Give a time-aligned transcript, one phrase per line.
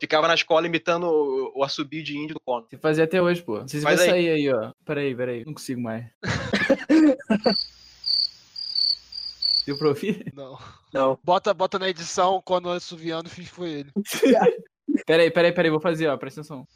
[0.00, 2.64] ficava na escola imitando o, o assobio de índio do Conan.
[2.68, 3.64] Você fazia até hoje, pô.
[3.82, 3.98] Vai aí.
[3.98, 4.72] sair aí, ó.
[4.84, 5.44] Peraí, peraí.
[5.44, 6.06] Não consigo mais.
[9.66, 10.32] Deu pra ouvir?
[10.32, 10.56] Não.
[10.94, 11.18] Não.
[11.24, 13.90] Bota, bota na edição quando o assoviando finge que foi ele.
[15.04, 15.70] Peraí, peraí, peraí.
[15.70, 16.16] Vou fazer, ó.
[16.16, 16.66] Presta atenção.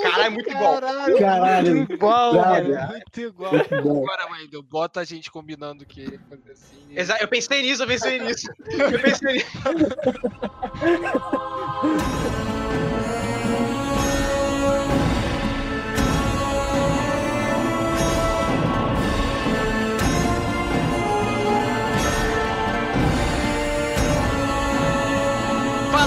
[0.00, 0.80] Caralho, é muito igual.
[0.80, 2.88] Caralho, Caralho, muito igual, mano.
[2.92, 3.52] Muito igual.
[3.82, 6.76] Bom, Agora, Wendel, bota a gente combinando que ele fazer assim.
[6.96, 8.46] Exa- Eu pensei nisso, eu pensei nisso.
[8.70, 9.46] Eu pensei nisso.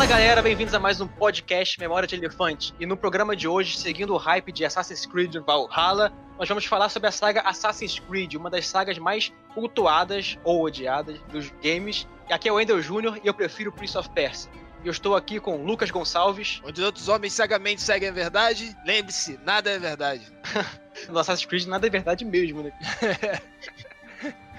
[0.05, 2.75] Fala galera, bem-vindos a mais um podcast Memória de Elefante.
[2.79, 6.89] E no programa de hoje, seguindo o hype de Assassin's Creed Valhalla, nós vamos falar
[6.89, 12.07] sobre a saga Assassin's Creed, uma das sagas mais cultuadas ou odiadas dos games.
[12.29, 13.19] E aqui é o Wendel Jr.
[13.23, 14.51] e eu prefiro Prince of Persia.
[14.83, 19.39] E eu estou aqui com Lucas Gonçalves, Onde outros homens cegamente seguem a verdade, lembre-se,
[19.43, 20.31] nada é verdade.
[21.09, 22.71] no Assassin's Creed nada é verdade mesmo, né?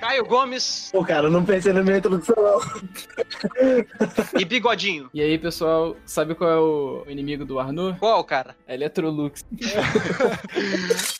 [0.00, 2.60] Caio Gomes Pô, cara, eu não pensei na minha introdução, não.
[4.38, 5.08] E Bigodinho.
[5.12, 7.98] E aí, pessoal, sabe qual é o inimigo do Arnold?
[7.98, 8.56] Qual, cara?
[8.66, 9.44] É Electrolux.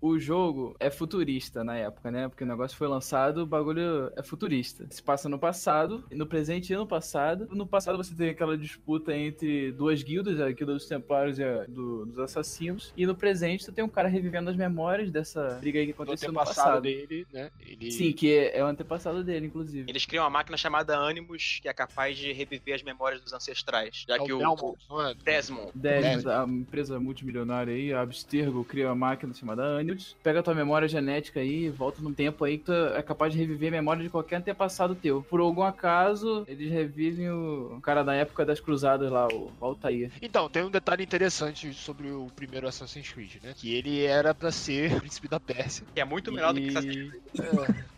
[0.00, 2.28] O jogo é futurista na época, né?
[2.28, 4.86] Porque o negócio foi lançado, o bagulho é futurista.
[4.90, 7.48] Se passa no passado, no presente e no passado.
[7.50, 11.64] No passado você tem aquela disputa entre duas guildas, a guilda dos templários e a
[11.64, 12.92] do- dos assassinos.
[12.96, 16.02] E no presente você tem um cara revivendo as memórias dessa briga aí que Do
[16.02, 16.82] aconteceu no antepassado passado.
[16.82, 17.50] dele, né?
[17.66, 17.90] Ele...
[17.90, 19.90] Sim, que é, é o antepassado dele, inclusive.
[19.90, 24.04] Eles criam uma máquina chamada Animus, que é capaz de reviver as memórias dos ancestrais.
[24.08, 25.10] Já é que o, Belmont, não é?
[25.12, 29.82] o Desmond Desmond, a empresa multimilionária aí, a Abstergo, cria uma máquina chamada
[30.22, 33.38] Pega a tua memória genética aí, volta num tempo aí que tu é capaz de
[33.38, 35.22] reviver a memória de qualquer antepassado teu.
[35.22, 40.10] Por algum acaso, eles revivem o cara da época das cruzadas lá, o Altair.
[40.20, 43.54] Então, tem um detalhe interessante sobre o primeiro Assassin's Creed, né?
[43.56, 45.86] Que ele era pra ser o príncipe da Pérsia.
[45.94, 47.22] que é muito melhor do que E- Assassin's Creed.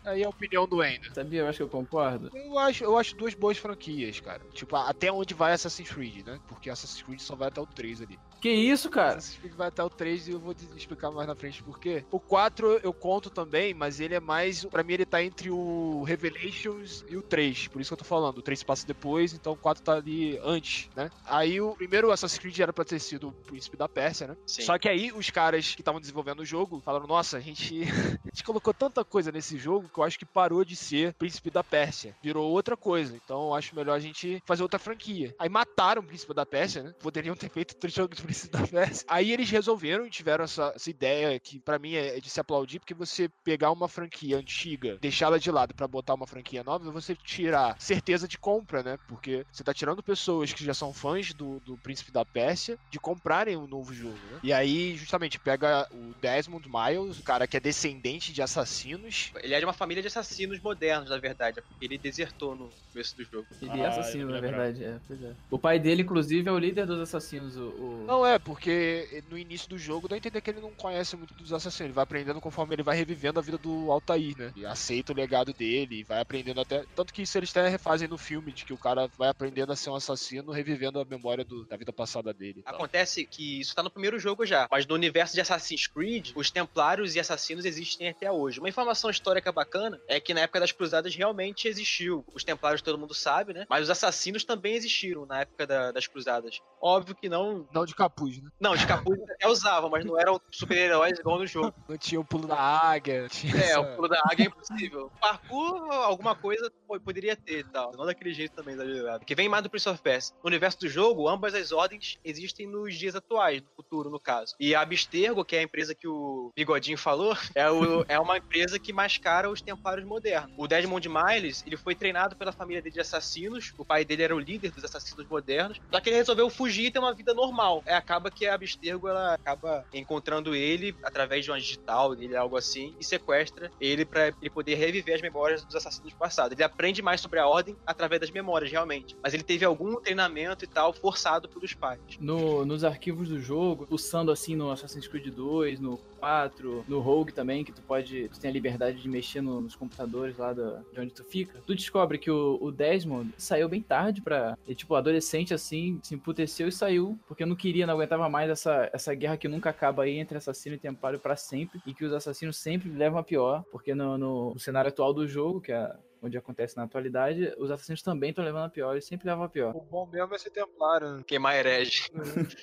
[0.05, 1.13] É, aí é a opinião do Ender.
[1.13, 1.41] Sabia?
[1.41, 2.31] Eu acho que eu concordo.
[2.33, 4.41] Eu acho, eu acho duas boas franquias, cara.
[4.53, 6.39] Tipo, até onde vai Assassin's Creed, né?
[6.47, 8.17] Porque Assassin's Creed só vai até o 3 ali.
[8.41, 9.17] Que isso, cara?
[9.17, 11.79] Assassin's Creed vai até o 3 e eu vou te explicar mais na frente por
[11.81, 12.05] quê.
[12.11, 14.63] O 4 eu conto também, mas ele é mais.
[14.65, 17.67] Pra mim, ele tá entre o Revelations e o 3.
[17.67, 18.37] Por isso que eu tô falando.
[18.37, 21.09] O 3 se passa depois, então o 4 tá ali antes, né?
[21.25, 24.37] Aí o primeiro Assassin's Creed era pra ter sido o Príncipe da Pérsia, né?
[24.45, 24.61] Sim.
[24.61, 27.83] Só que aí os caras que estavam desenvolvendo o jogo falaram: Nossa, a gente,
[28.23, 31.49] a gente colocou tanta coisa nesse jogo que eu acho que parou de ser Príncipe
[31.49, 32.15] da Pérsia.
[32.21, 33.19] Virou outra coisa.
[33.23, 35.35] Então eu acho melhor a gente fazer outra franquia.
[35.39, 36.93] Aí mataram o Príncipe da Pérsia, né?
[36.99, 39.05] Poderiam ter feito outro jogo do Príncipe da Pérsia.
[39.07, 42.79] Aí eles resolveram e tiveram essa, essa ideia que pra mim é de se aplaudir,
[42.79, 47.15] porque você pegar uma franquia antiga, deixá-la de lado pra botar uma franquia nova, você
[47.15, 48.97] tirar certeza de compra, né?
[49.07, 52.99] Porque você tá tirando pessoas que já são fãs do, do Príncipe da Pérsia de
[52.99, 54.39] comprarem um novo jogo, né?
[54.43, 59.31] E aí, justamente, pega o Desmond Miles, o cara que é descendente de assassinos.
[59.41, 61.59] Ele é de uma família de assassinos modernos, na verdade.
[61.59, 63.47] é Ele desertou no começo do jogo.
[63.61, 64.83] Ele é Ah, assassino, eu na verdade.
[64.83, 65.35] É, pois é.
[65.49, 67.55] O pai dele, inclusive, é o líder dos assassinos.
[67.55, 70.73] O, o- Não é, porque no início do jogo dá a entender que ele não
[70.75, 71.60] conhece muito dos assassinos.
[71.81, 74.51] Ele vai aprendendo conforme ele vai revivendo a vida do Altair, né?
[74.55, 76.83] E aceita o legado dele, e vai aprendendo até.
[76.95, 79.75] Tanto que isso eles até refazem no filme, de que o cara vai aprendendo a
[79.75, 82.61] ser um assassino, revivendo a memória do- da vida passada dele.
[82.65, 86.49] Acontece que isso tá no primeiro jogo já, mas no universo de Assassin's Creed, os
[86.51, 88.59] templários e assassinos existem até hoje.
[88.59, 92.23] Uma informação histórica bacana é que na época das cruzadas realmente existiu.
[92.33, 93.65] Os templários todo mundo sabe, né?
[93.69, 96.59] Mas os assassinos também existiram na época da- das cruzadas.
[96.81, 97.67] Óbvio que não.
[97.71, 98.49] Não de capuz, né?
[98.59, 101.73] Não, os capuz até usavam, mas não eram super-heróis igual no jogo.
[101.87, 103.27] Não tinha o pulo da águia.
[103.69, 105.11] É, o pulo da águia é impossível.
[105.19, 106.71] Parkour, alguma coisa
[107.03, 107.91] poderia ter e tal.
[107.95, 109.25] Não daquele jeito também exagerado.
[109.25, 110.35] Que vem mais do Prince of Persia.
[110.43, 114.55] No universo do jogo, ambas as ordens existem nos dias atuais, no futuro, no caso.
[114.59, 118.37] E a Abstergo, que é a empresa que o Bigodinho falou, é, o- é uma
[118.37, 120.51] empresa que mascara os templários modernos.
[120.57, 123.73] O Desmond Miles, ele foi treinado pela família dele de assassinos.
[123.77, 125.79] O pai dele era o líder dos assassinos modernos.
[125.91, 127.81] Só que ele resolveu fugir e ter uma vida normal.
[127.85, 132.55] É, acaba que a Abstergo, ela acaba encontrando ele através de uma digital dele, algo
[132.57, 136.53] assim, e sequestra ele pra ele poder reviver as memórias dos assassinos passados.
[136.53, 139.15] Ele aprende mais sobre a ordem através das memórias, realmente.
[139.23, 141.99] Mas ele teve algum treinamento e tal forçado pelos pais.
[142.19, 147.33] No- nos arquivos do jogo, pulsando assim no Assassin's Creed 2, no 4, no Rogue
[147.33, 148.29] também, que tu pode.
[148.29, 151.59] Tu tem a liberdade de mexer no- nos computadores lá da- de onde tu fica.
[151.65, 154.55] Tu descobre que o, o Desmond saiu bem tarde pra.
[154.65, 158.89] Ele, tipo, adolescente assim, se emputeceu e saiu, porque não queria, não aguentava mais essa,
[158.93, 162.13] essa guerra que nunca acaba aí entre assassino e templário pra sempre, e que os
[162.13, 165.91] assassinos sempre levam a pior, porque no, no- no cenário atual do jogo, que é
[166.21, 169.49] onde acontece na atualidade, os assassinos também estão levando a pior, eles sempre levam a
[169.49, 169.75] pior.
[169.75, 171.23] O bom mesmo é ser templário, né?
[171.25, 172.09] Queimar herege.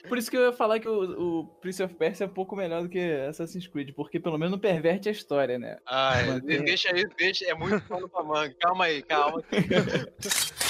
[0.08, 2.54] Por isso que eu ia falar que o, o Prince of Persia é um pouco
[2.54, 5.78] melhor do que Assassin's Creed, porque pelo menos não perverte a história, né?
[5.86, 7.44] Ai, Mantém- deixa aí, deixa.
[7.46, 8.54] É muito pano pra manga.
[8.60, 9.42] Calma aí, calma.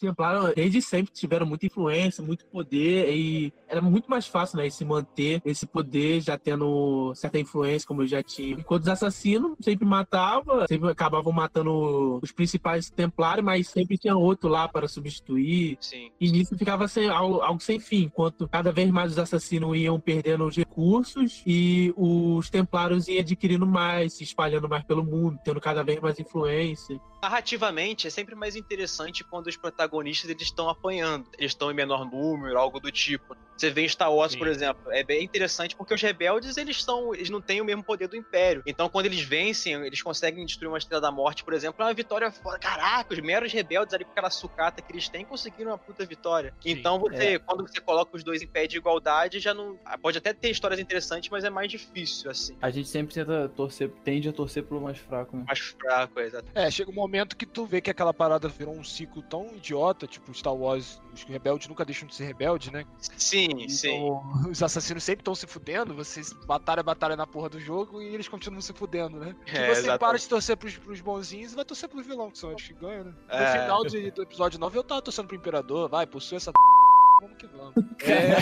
[0.00, 4.84] Templários, desde sempre, tiveram muita influência, muito poder, e era muito mais fácil, né, se
[4.84, 8.54] manter esse poder já tendo certa influência, como eu já tinha.
[8.54, 14.48] Enquanto os assassinos sempre matavam, sempre acabavam matando os principais Templários, mas sempre tinha outro
[14.48, 15.76] lá para substituir.
[15.80, 16.10] Sim.
[16.20, 20.00] E nisso ficava sem, algo, algo sem fim, enquanto cada vez mais os assassinos iam
[20.00, 25.60] perdendo os recursos e os templários iam adquirindo mais, se espalhando mais pelo mundo, tendo
[25.60, 27.00] cada vez mais influência.
[27.22, 31.26] Narrativamente, é sempre mais interessante quando os protagonistas eles estão apanhando.
[31.38, 33.36] Eles estão em menor número, algo do tipo.
[33.60, 34.38] Você vê em Star Wars, Sim.
[34.38, 37.84] por exemplo, é bem interessante porque os rebeldes eles são, eles não têm o mesmo
[37.84, 38.62] poder do Império.
[38.64, 41.92] Então, quando eles vencem, eles conseguem destruir uma Estrela da Morte, por exemplo, é uma
[41.92, 42.58] vitória foda.
[42.58, 46.54] Caraca, os meros rebeldes ali com aquela sucata que eles têm conseguiram uma puta vitória.
[46.62, 46.70] Sim.
[46.70, 50.32] então, você, quando você coloca os dois em pé de igualdade, já não pode até
[50.32, 52.56] ter histórias interessantes, mas é mais difícil assim.
[52.62, 55.44] A gente sempre tenta torcer, tende a torcer pro mais fraco, né?
[55.46, 56.48] Mais fraco, é, exato.
[56.54, 59.79] É, chega um momento que tu vê que aquela parada virou um ciclo tão idiota,
[60.06, 62.84] tipo Star Wars, os rebeldes nunca deixam de ser rebeldes, né?
[62.98, 63.88] Sim, sim.
[64.06, 68.06] Então, os assassinos sempre estão se fudendo, vocês batalha, batalha na porra do jogo e
[68.14, 69.34] eles continuam se fudendo, né?
[69.46, 69.98] É, você exatamente.
[70.00, 72.74] para de torcer pros, pros bonzinhos e vai torcer pros vilões, que são os que
[72.74, 73.14] ganham, né?
[73.28, 73.52] No É.
[73.62, 76.50] final de- do episódio 9 eu tava torcendo pro Imperador, vai, possui essa
[77.20, 77.74] vamos que vamos.
[78.02, 78.36] É,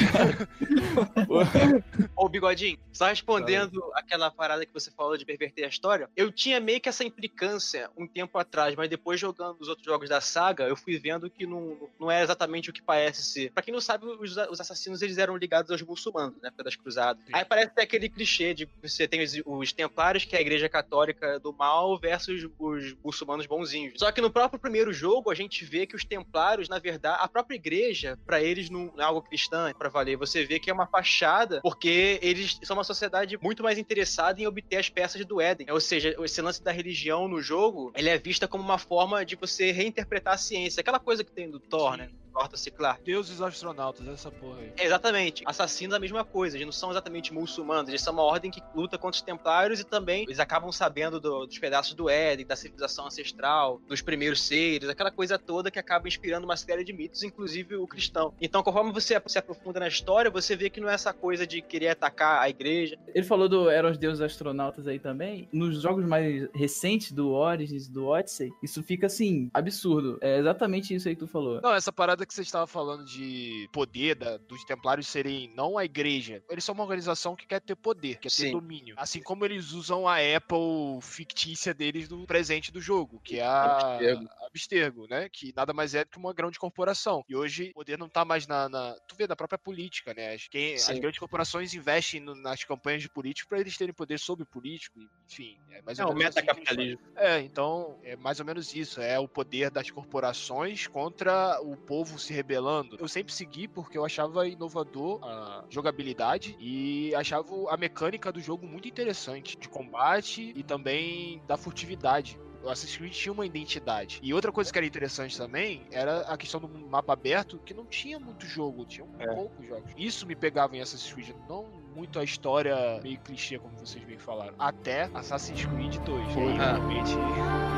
[2.14, 6.60] Ô, Bigodinho, só respondendo aquela parada que você falou de perverter a história, eu tinha
[6.60, 10.64] meio que essa implicância um tempo atrás, mas depois jogando os outros jogos da saga,
[10.64, 13.50] eu fui vendo que não, não é exatamente o que parece ser.
[13.52, 16.76] Pra quem não sabe, os, os assassinos eles eram ligados aos muçulmanos, na época das
[16.76, 17.22] cruzadas.
[17.26, 17.32] Sim.
[17.32, 21.38] Aí parece aquele clichê de você tem os, os templários, que é a igreja católica
[21.40, 23.94] do mal, versus os muçulmanos bonzinhos.
[23.96, 27.28] Só que no próprio primeiro jogo, a gente vê que os templários, na verdade, a
[27.28, 30.16] própria igreja, pra eles não é algo cristã, pra valer.
[30.16, 34.46] Você vê que é uma fachada, porque eles são uma sociedade muito mais interessada em
[34.46, 35.70] obter as peças do Éden.
[35.70, 39.36] Ou seja, esse lance da religião no jogo, ele é vista como uma forma de
[39.36, 40.80] você reinterpretar a ciência.
[40.80, 42.10] Aquela coisa que tem do Thor, né?
[42.32, 42.98] Thor ciclar.
[43.04, 44.72] deuses astronautas, essa porra aí.
[44.76, 45.42] É, exatamente.
[45.46, 46.56] Assassinos a mesma coisa.
[46.56, 47.88] Eles não são exatamente muçulmanos.
[47.88, 51.46] Eles são uma ordem que luta contra os templários e também eles acabam sabendo do-
[51.46, 56.08] dos pedaços do Éden, da civilização ancestral, dos primeiros seres, aquela coisa toda que acaba
[56.08, 58.32] inspirando uma série de mitos, inclusive o cristão.
[58.40, 61.60] Então, conforme você se aprofunda na história, você vê que não é essa coisa de
[61.62, 62.96] querer atacar a igreja.
[63.14, 65.48] Ele falou do Eram os Deuses Astronautas aí também.
[65.52, 70.18] Nos jogos mais recentes do Origins, do Odyssey, isso fica assim, absurdo.
[70.20, 71.60] É exatamente isso aí que tu falou.
[71.62, 75.84] Não, essa parada que você estava falando de poder da- dos templários serem não a
[75.84, 76.42] igreja.
[76.50, 78.52] Eles são uma organização que quer ter poder, quer ter Sim.
[78.52, 78.94] domínio.
[78.98, 83.64] Assim como eles usam a Apple fictícia deles no presente do jogo, que é a
[83.64, 84.28] Abstergo.
[84.46, 85.28] Abstergo, né?
[85.28, 87.22] Que nada mais é do que uma grande corporação.
[87.28, 88.68] E hoje o poder não tá mais na.
[88.68, 90.34] na- tu vê, na própria política, né?
[90.34, 94.18] As, quem- as grandes corporações investem no- nas campanhas de políticos para eles terem poder
[94.18, 94.98] sobre político,
[95.30, 95.58] enfim.
[95.70, 99.00] É mais É ou o menos assim é, então é mais ou menos isso.
[99.00, 102.96] É o poder das corporações contra o povo se rebelando.
[103.00, 108.66] Eu sempre segui porque eu achava inovador a jogabilidade e achava a mecânica do jogo
[108.66, 112.38] muito interessante de combate e também da furtividade.
[112.62, 114.18] O Assassin's Creed tinha uma identidade.
[114.20, 117.86] E outra coisa que era interessante também era a questão do mapa aberto, que não
[117.86, 119.26] tinha muito jogo, tinha É.
[119.32, 119.90] poucos jogos.
[119.96, 124.18] Isso me pegava em Assassin's Creed, não muito a história meio clichê, como vocês bem
[124.18, 124.54] falaram.
[124.58, 126.36] Até Assassin's Creed 2.
[126.36, 126.72] E aí, Ah.
[126.74, 127.77] realmente.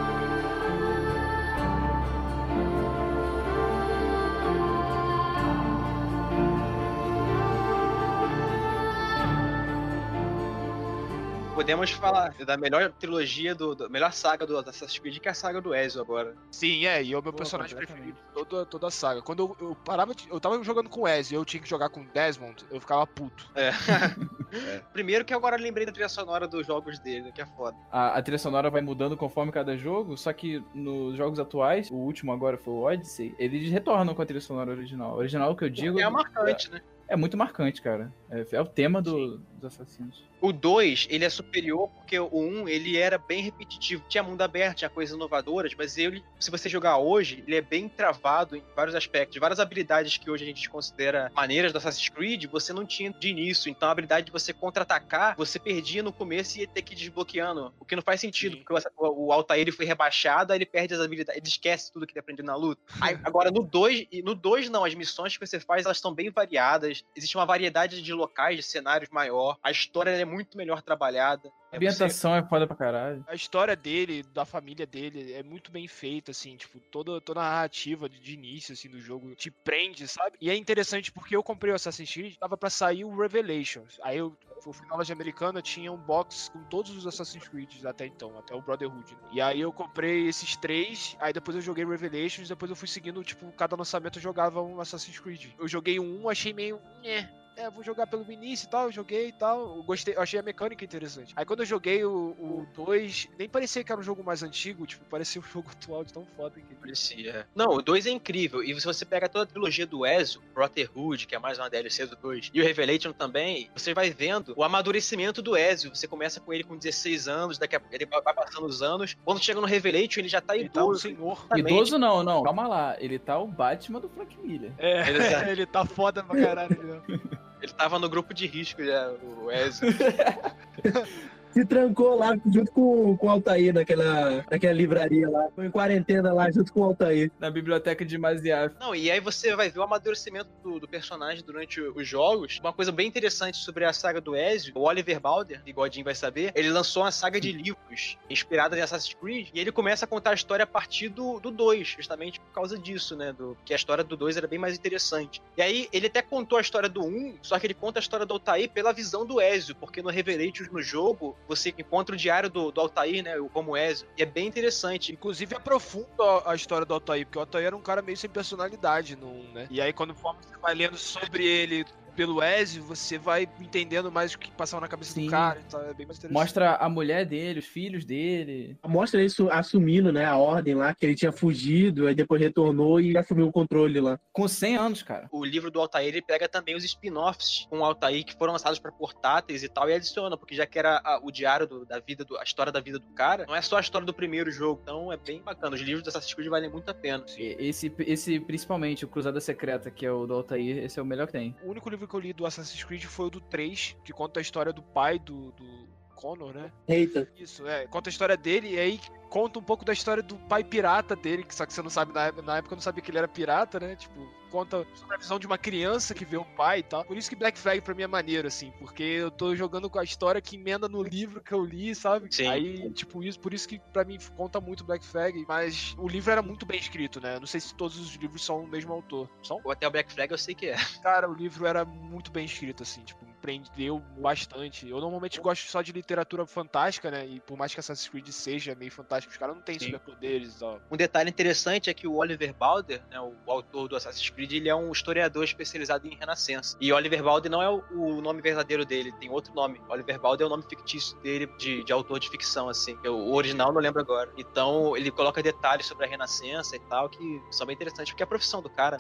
[11.61, 15.35] Podemos falar da melhor trilogia, do, da melhor saga do Assassin's Creed, que é a
[15.35, 16.35] saga do Ezio agora.
[16.50, 19.21] Sim, é, e é o meu Pô, personagem preferido de toda, toda a saga.
[19.21, 21.69] Quando eu, eu parava, de, eu tava jogando com o Ezio e eu tinha que
[21.69, 23.47] jogar com o Desmond, eu ficava puto.
[23.55, 23.73] É.
[24.95, 27.76] Primeiro que agora eu lembrei da trilha sonora dos jogos dele, que é foda.
[27.93, 31.95] A, a trilha sonora vai mudando conforme cada jogo, só que nos jogos atuais, o
[31.95, 35.14] último agora foi o Odyssey, eles retornam com a trilha sonora original.
[35.14, 36.81] Original que eu digo é marcante, né?
[37.07, 38.11] é muito marcante, cara.
[38.31, 40.23] É, é o tema do- dos assassinos.
[40.40, 44.02] O 2, ele é superior porque o 1, um, ele era bem repetitivo.
[44.09, 47.88] Tinha mundo aberto, tinha coisas inovadoras, mas ele, se você jogar hoje, ele é bem
[47.88, 49.38] travado em vários aspectos.
[49.38, 53.29] Várias habilidades que hoje a gente considera maneiras do Assassin's Creed, você não tinha de
[53.29, 53.71] início.
[53.71, 56.97] Então a habilidade de você contra-atacar, você perdia no começo e ia ter que ir
[56.97, 57.73] desbloqueando.
[57.79, 58.62] O que não faz sentido, Sim.
[58.64, 62.07] porque o, o Altair ele foi rebaixado, aí ele perde as habilidades, ele esquece tudo
[62.07, 62.81] que ele aprendeu na luta.
[63.00, 66.14] Aí, agora no 2, e no 2 não, as missões que você faz, elas estão
[66.14, 67.05] bem variadas.
[67.14, 69.11] Existe uma variedade de locais, de cenários
[69.50, 69.59] maior.
[69.62, 71.50] A história é muito melhor trabalhada.
[71.73, 73.25] A ambientação é foda pra caralho.
[73.28, 77.45] A história dele, da família dele, é muito bem feita, assim, tipo, toda, toda a
[77.45, 80.37] narrativa de, de início, assim, do jogo te prende, sabe?
[80.40, 83.99] E é interessante porque eu comprei o Assassin's Creed, tava pra sair o Revelations.
[84.02, 87.83] Aí eu eu fui na loja americana, tinha um box com todos os Assassin's Creed
[87.85, 89.16] até então, até o Brotherhood.
[89.33, 93.23] E aí eu comprei esses três, aí depois eu joguei Revelations, depois eu fui seguindo,
[93.25, 95.52] tipo, cada lançamento eu jogava um Assassin's Creed.
[95.59, 96.78] Eu joguei um, achei meio.
[97.02, 97.30] Né,
[97.61, 99.76] é, vou jogar pelo início e tal, eu joguei e tal.
[99.76, 101.33] Eu gostei, eu achei a mecânica interessante.
[101.37, 105.05] Aí quando eu joguei o 2, nem parecia que era um jogo mais antigo, tipo,
[105.05, 107.47] parecia um jogo atual de tão foda que parecia.
[107.55, 108.62] Não, o 2 é incrível.
[108.62, 112.07] E se você pega toda a trilogia do Ezio, Brotherhood, que é mais uma DLC
[112.07, 115.95] do 2, e o Revelation também, você vai vendo o amadurecimento do Ezio.
[115.95, 119.17] Você começa com ele com 16 anos, daqui a ele vai passando os anos.
[119.25, 121.47] Quando chega no Revelation, ele já tá ele Tá um senhor.
[121.57, 122.43] Idoso não, não.
[122.43, 122.97] Calma lá.
[122.99, 124.73] Ele tá o Batman do Frank Miller.
[124.79, 125.19] É, ele,
[125.50, 127.02] ele tá foda pra caralho.
[127.62, 129.88] Ele tava no grupo de risco já, o Ezio.
[131.52, 135.49] se trancou lá junto com, com o Altair naquela, naquela livraria lá.
[135.54, 137.30] Foi em quarentena lá junto com o Altair.
[137.38, 138.75] Na biblioteca de Maziaf.
[138.78, 142.59] Não, e aí você vai ver o amadurecimento do, do, personagem durante os jogos.
[142.61, 146.14] Uma coisa bem interessante sobre a saga do Ezio, o Oliver Balder, que Godinho vai
[146.14, 150.09] saber, ele lançou uma saga de livros inspirada em Assassin's Creed, e ele começa a
[150.09, 153.33] contar a história a partir do 2, justamente por causa disso, né?
[153.33, 155.42] Do, que a história do 2 era bem mais interessante.
[155.57, 158.02] E aí ele até contou a história do 1, um, só que ele conta a
[158.02, 162.19] história do Altair pela visão do Ezio, porque no Revelations no jogo, você encontra o
[162.19, 163.35] diário do, do Altair, né?
[163.53, 164.07] Como Ezio.
[164.17, 165.13] E é bem interessante.
[165.13, 169.17] Inclusive, aprofunda a história do Altair, porque o Altair era um cara meio sem personalidade,
[169.17, 169.67] não, né?
[169.71, 174.38] E aí, quando você vai lendo sobre ele pelo Ezio, você vai entendendo mais o
[174.38, 175.26] que passava na cabeça Sim.
[175.26, 175.62] do cara.
[175.67, 176.33] Então é bem mais interessante.
[176.33, 178.76] Mostra a mulher dele, os filhos dele.
[178.87, 183.17] Mostra isso assumindo, né, a ordem lá, que ele tinha fugido, aí depois retornou e
[183.17, 184.19] assumiu o controle lá.
[184.33, 185.29] Com 100 anos, cara.
[185.31, 188.79] O livro do Altair, ele pega também os spin-offs com o Altair que foram lançados
[188.79, 191.99] para portáteis e tal, e adiciona, porque já que era a, o diário do, da
[192.00, 194.50] vida, do, a história da vida do cara, não é só a história do primeiro
[194.50, 195.75] jogo, então é bem bacana.
[195.75, 197.25] Os livros do Assassin's Creed valem muito a pena.
[197.37, 201.26] Esse, esse, principalmente, o Cruzada Secreta, que é o do Altair, esse é o melhor
[201.26, 201.55] que tem.
[201.64, 204.40] O único livro que eu li do Assassin's Creed foi o do 3, que conta
[204.40, 205.88] a história do pai do, do
[206.21, 206.71] Connor, né?
[206.87, 207.27] Eita.
[207.37, 207.87] Isso, é.
[207.87, 209.00] Conta a história dele e aí
[209.31, 212.12] conta um pouco da história do pai pirata dele, que só que você não sabe
[212.12, 213.95] na época, na época eu não sabia que ele era pirata, né?
[213.95, 217.05] Tipo, conta sobre a visão de uma criança que vê o pai e tal.
[217.05, 219.99] Por isso que Black Flag pra mim é maneiro, assim, porque eu tô jogando com
[219.99, 222.35] a história que emenda no livro que eu li, sabe?
[222.35, 222.49] Sim.
[222.49, 226.33] Aí, tipo, isso, por isso que pra mim conta muito Black Flag, mas o livro
[226.33, 227.37] era muito bem escrito, né?
[227.37, 229.31] Eu não sei se todos os livros são o mesmo autor.
[229.43, 229.61] São?
[229.65, 230.77] Ou até o Black Flag eu sei que é.
[231.03, 234.89] Cara, o livro era muito bem escrito, assim, tipo, prendeu bastante.
[234.89, 237.27] Eu normalmente gosto só de literatura fantástica, né?
[237.27, 240.63] E por mais que Assassin's Creed seja meio fantástico, os caras não têm superpoderes.
[240.63, 240.79] Ó.
[240.91, 244.69] Um detalhe interessante é que o Oliver Balder, né, o autor do Assassin's Creed, ele
[244.69, 246.77] é um historiador especializado em Renascença.
[246.81, 249.81] E Oliver Balder não é o, o nome verdadeiro dele, tem outro nome.
[249.89, 252.97] Oliver Balder é o nome fictício dele de, de autor de ficção, assim.
[253.03, 254.31] Eu, o original não lembro agora.
[254.37, 258.25] Então ele coloca detalhes sobre a Renascença e tal que são bem interessantes, porque é
[258.25, 258.99] a profissão do cara.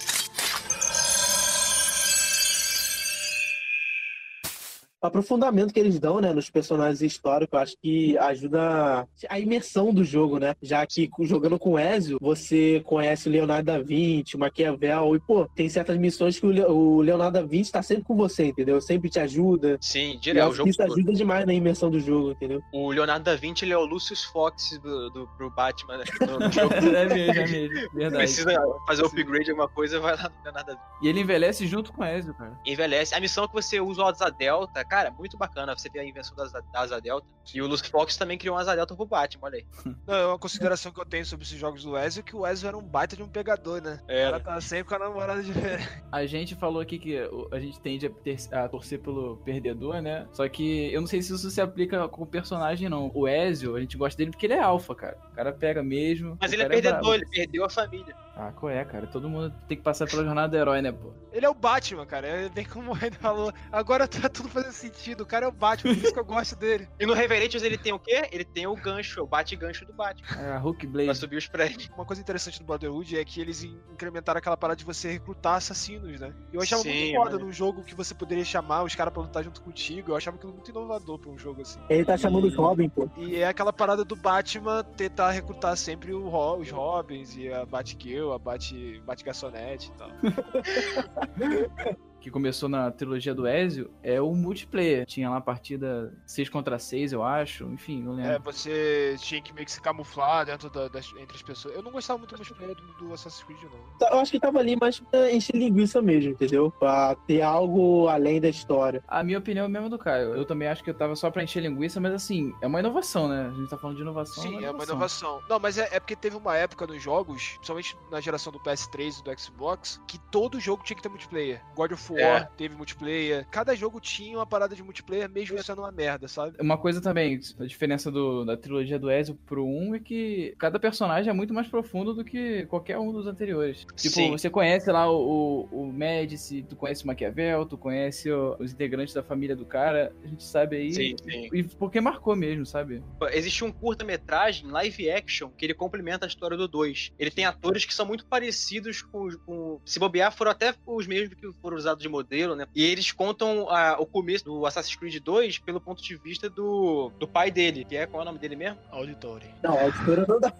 [5.06, 10.38] Aprofundamento que eles dão, né, nos personagens históricos, acho que ajuda a imersão do jogo,
[10.38, 10.54] né?
[10.62, 15.46] Já que jogando com Ezio, você conhece o Leonardo da Vinci, o Maquiavel, e, pô,
[15.54, 18.80] tem certas missões que o Leonardo da Vinci tá sempre com você, entendeu?
[18.80, 19.78] Sempre te ajuda.
[19.80, 20.50] Sim, direto.
[20.50, 22.62] O jogo isso ajuda demais na imersão do jogo, entendeu?
[22.72, 26.04] O Leonardo da Vinci, ele é o Lucius Fox do, do, pro Batman, né?
[26.20, 26.74] No, no jogo.
[26.74, 27.90] é mesmo, é mesmo.
[27.92, 28.24] Verdade.
[28.24, 30.90] Precisa fazer o upgrade alguma coisa, vai lá no Leonardo da Vinci.
[31.02, 32.58] E ele envelhece junto com o Ezio, cara.
[32.66, 33.14] Envelhece.
[33.14, 36.04] A missão é que você usa o Asa Delta, cara, muito bacana você ver a
[36.04, 37.28] invenção da, da Asa Delta.
[37.54, 39.66] E o Luke Fox também criou uma Asa Delta pro Batman, olha aí.
[40.04, 42.66] Não, é uma consideração que eu tenho sobre esses jogos do Ezio, que o Ezio
[42.66, 44.00] era um baita de um pegador, né?
[44.08, 44.22] É.
[44.22, 45.52] Ela tá sempre com a namorada de
[46.10, 47.16] A gente falou aqui que
[47.52, 50.26] a gente tende a, ter, a, torcer pelo perdedor, né?
[50.32, 53.12] Só que eu não sei se isso se aplica com o personagem, não.
[53.14, 55.16] O Ezio, a gente gosta dele porque ele é alfa, cara.
[55.30, 56.36] O cara pega mesmo.
[56.40, 58.14] Mas ele é perdedor, é ele perdeu a família.
[58.36, 59.06] Ah, qual é, cara?
[59.06, 61.12] Todo mundo tem que passar pela jornada do herói, né, pô?
[61.30, 62.26] Ele é o Batman, cara.
[62.26, 63.52] É bem como o Red falou.
[63.70, 65.22] Agora tá tudo fazendo sentido.
[65.22, 66.88] O cara é o Batman, por isso que eu gosto dele.
[66.98, 68.28] E no Reverentes ele tem o quê?
[68.32, 70.40] Ele tem o gancho, o bate-gancho do Batman.
[70.40, 71.06] É, a Hook Blade.
[71.06, 71.90] Pra subir os prédios.
[71.94, 76.20] Uma coisa interessante do Brotherhood é que eles incrementaram aquela parada de você recrutar assassinos,
[76.20, 76.34] né?
[76.52, 79.44] Eu achava Sim, muito foda num jogo que você poderia chamar os caras pra lutar
[79.44, 80.12] junto contigo.
[80.12, 81.80] Eu achava aquilo muito inovador pra um jogo assim.
[81.88, 83.08] Ele tá chamando os Robin, pô.
[83.16, 88.32] E é aquela parada do Batman tentar recrutar sempre o, os Robins e a Batgirl,
[88.32, 90.10] a Bat, Bat Garçonete e tal.
[92.20, 95.06] que começou na trilogia do Ezio é o multiplayer.
[95.06, 97.64] Tinha lá a partida 6 contra 6, eu acho.
[97.64, 98.32] Enfim, não lembro.
[98.32, 101.74] É, você tinha que meio que se camuflar dentro da- das, entre as pessoas.
[101.74, 103.98] Eu não gostava muito do multiplayer do, do Assassin's Creed, não.
[103.98, 106.70] Tá, Eu acho que tava ali mais pra encher linguiça mesmo, entendeu?
[106.70, 109.02] Pra ter algo além da história.
[109.08, 110.34] A minha opinião é a mesma do Caio.
[110.34, 113.28] Eu também acho que eu tava só pra encher linguiça, mas assim, é uma inovação,
[113.28, 113.50] né?
[113.52, 114.42] A gente tá falando de inovação.
[114.42, 115.40] Sim, é uma inovação.
[115.48, 119.20] Não, mas é, é porque teve uma época nos jogos, principalmente na geração do PS3
[119.20, 121.62] e do Xbox, que todo jogo tinha que ter multiplayer.
[121.74, 122.48] God of War É.
[122.56, 123.46] teve multiplayer.
[123.50, 126.56] Cada jogo tinha uma parada de multiplayer, mesmo sendo uma merda, sabe?
[126.60, 130.78] Uma coisa também, a diferença do- da trilogia do Ezio pro 1 é que cada
[130.78, 133.86] personagem é muito mais profundo do que qualquer um dos anteriores.
[133.96, 134.30] Tipo, Sim.
[134.30, 138.72] você conhece lá o, o, o Médici, tu conhece o Maquiavel, tu conhece o- os
[138.72, 140.92] integrantes da família do cara, a gente sabe aí.
[140.92, 141.48] Sim, sim.
[141.52, 143.02] E porque marcou mesmo, sabe?
[143.32, 147.12] Existe um curta-metragem, live action, que ele complementa a história do 2.
[147.18, 151.34] Ele tem atores que são muito parecidos com, com- Se bobear, foram até os mesmos
[151.34, 152.66] que foram usados de modelo, né?
[152.74, 157.10] E eles contam ah, o começo do Assassin's Creed 2 pelo ponto de vista do,
[157.18, 158.78] do pai dele, que é qual é o nome dele mesmo?
[158.90, 159.46] Auditori.
[159.62, 160.52] Não, a editora não dá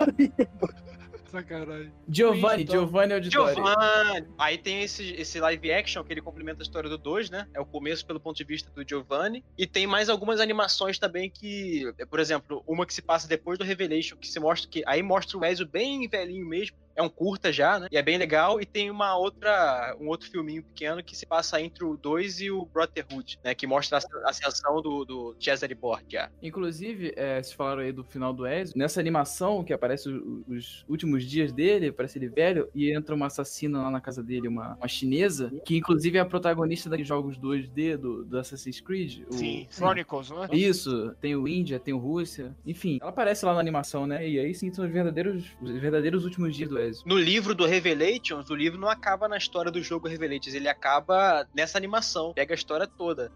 [1.30, 1.92] Sacanagem.
[2.09, 3.54] Giovanni, Então, Giovanni Auditori.
[3.54, 4.26] Giovanni!
[4.37, 7.47] Aí tem esse, esse live action que ele complementa a história do 2, né?
[7.54, 9.44] É o começo pelo ponto de vista do Giovanni.
[9.56, 13.64] E tem mais algumas animações também que, por exemplo, uma que se passa depois do
[13.64, 14.82] Revelation, que se mostra que.
[14.87, 16.76] Aí mostra o Ezio bem velhinho mesmo.
[17.00, 17.88] É um curta já, né?
[17.90, 18.61] E é bem legal.
[18.61, 22.50] E tem uma outra, um outro filminho pequeno que se passa entre o 2 e
[22.50, 23.54] o Brotherhood, né?
[23.54, 26.30] Que mostra a ascensão do, do Cesare Borgia.
[26.42, 28.76] Inclusive, é, vocês falaram aí do final do Ezio.
[28.76, 33.80] Nessa animação que aparece os últimos dias dele, parece ele velho, e entra uma assassina
[33.83, 37.97] lá na casa dele, uma, uma chinesa, que inclusive é a protagonista dos jogos 2D
[37.97, 39.23] do, do Assassin's Creed.
[39.28, 40.49] o- Sim, Chronicles, não é?
[40.52, 44.28] Isso, tem o Índia, tem o Rússia, enfim, ela aparece lá na animação, né?
[44.28, 46.89] E aí sim são os verdadeiros, os verdadeiros últimos dias do Ezio.
[47.04, 51.47] No livro do Revelations, o livro não acaba na história do jogo Revelations, ele acaba
[51.54, 52.32] nessa animação.
[52.32, 53.32] Pega a história toda.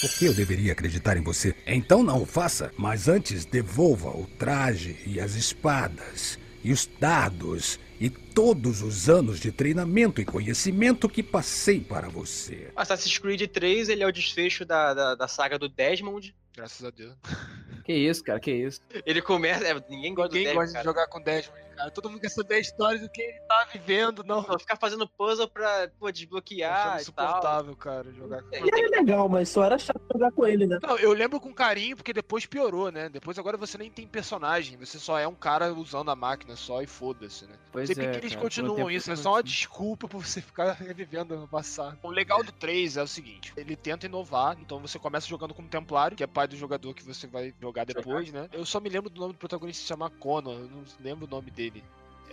[0.00, 1.56] Por que eu deveria acreditar em você?
[1.66, 7.80] Então não o faça, mas antes devolva o traje e as espadas e os dados
[8.00, 12.70] e todos os anos de treinamento e conhecimento que passei para você.
[12.76, 16.32] Assassin's Creed 3, ele é o desfecho da, da, da saga do Desmond.
[16.54, 17.16] Graças a Deus.
[17.88, 18.82] Que isso, cara, que isso.
[19.06, 19.66] Ele começa...
[19.66, 20.84] é, ninguém gosta Ninguém do gosta de cara.
[20.84, 21.90] jogar com Desmond, cara.
[21.90, 24.42] Todo mundo quer saber a história do que ele tá vivendo, não.
[24.42, 27.00] Não, Ficar fazendo puzzle pra pô, desbloquear e tal.
[27.00, 30.78] insuportável, cara, jogar com É, Era legal, mas só era chato jogar com ele, né?
[30.82, 33.08] Não, eu lembro com carinho porque depois piorou, né?
[33.08, 36.82] Depois agora você nem tem personagem, você só é um cara usando a máquina só
[36.82, 37.54] e foda-se, né?
[37.70, 39.48] Pois Sempre é, que eles cara, continuam isso, é só uma assim.
[39.48, 41.98] desculpa pra você ficar revivendo no passado.
[42.02, 45.68] O legal do 3 é o seguinte, ele tenta inovar, então você começa jogando como
[45.68, 48.48] Templário, que é pai do jogador que você vai jogar depois, né?
[48.52, 51.30] Eu só me lembro do nome do protagonista se chama Connor, eu não lembro o
[51.30, 51.67] nome dele.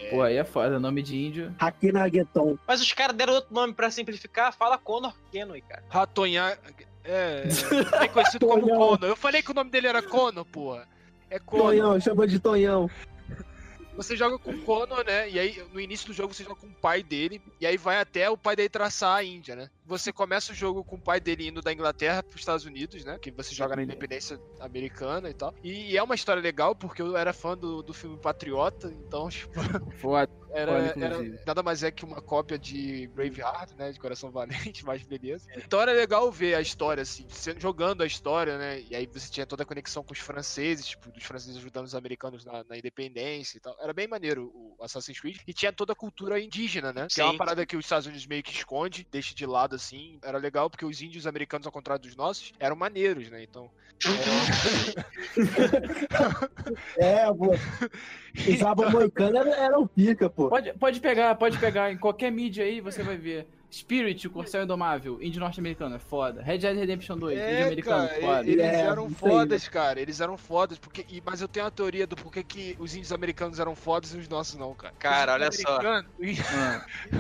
[0.10, 1.56] Pô, aí é foda, nome de índio.
[1.58, 2.58] Aqui na Gueton.
[2.68, 5.84] Mas os caras deram outro nome pra simplificar, fala Connor Kenway, cara.
[5.90, 6.58] Ratonha...
[7.08, 7.44] É,
[8.04, 8.68] é conhecido como.
[8.68, 9.00] Connor.
[9.04, 10.88] Eu falei que o nome dele era Connor, porra.
[11.30, 11.68] É Connor.
[11.68, 12.90] Tonhão, chama de Tonhão.
[13.96, 15.30] Você joga com o Connor, né?
[15.30, 17.42] E aí, no início do jogo, você joga com o pai dele.
[17.60, 19.70] E aí vai até o pai dele traçar a Índia, né?
[19.86, 23.18] Você começa o jogo com o pai dele indo da Inglaterra pros Estados Unidos, né?
[23.20, 25.54] Que você joga na independência americana e tal.
[25.64, 29.54] E, é uma história legal, porque eu era fã do, do filme Patriota, então, tipo,
[30.00, 30.45] Foda.
[30.56, 33.92] Era, era nada mais é que uma cópia de Braveheart, né?
[33.92, 35.48] De Coração Valente, mas beleza.
[35.58, 37.26] Então era legal ver a história, assim,
[37.58, 38.82] jogando a história, né?
[38.90, 41.96] E aí você tinha toda a conexão com os franceses, tipo, dos franceses ajudando os
[41.96, 43.76] americanos na, na independência e tal.
[43.82, 45.38] Era bem maneiro o Assassin's Creed.
[45.46, 47.08] E tinha toda a cultura indígena, né?
[47.10, 47.38] Que é uma Sim.
[47.38, 50.20] parada que os Estados Unidos meio que esconde, deixa de lado, assim.
[50.24, 53.44] Era legal porque os índios americanos, ao contrário dos nossos, eram maneiros, né?
[53.44, 53.70] Então.
[56.98, 57.52] É, pô.
[58.50, 60.45] Usava moicano era, era um pica, pô.
[60.50, 63.48] Pode, pode pegar, pode pegar em qualquer mídia aí, você vai ver.
[63.72, 66.42] Spirit, o Corcel Indomável, índio norte-americano, é foda.
[66.42, 68.50] Red Dead Redemption 2, índio É, americano, cara, foda.
[68.50, 70.00] eles É, eram fodas, cara.
[70.00, 73.12] Eles eram fodas, porque, e- mas eu tenho a teoria do porquê que os índios
[73.12, 74.94] americanos eram fodas e os nossos não, cara.
[74.98, 75.80] Cara, Os olha só.
[75.84, 76.06] Ah,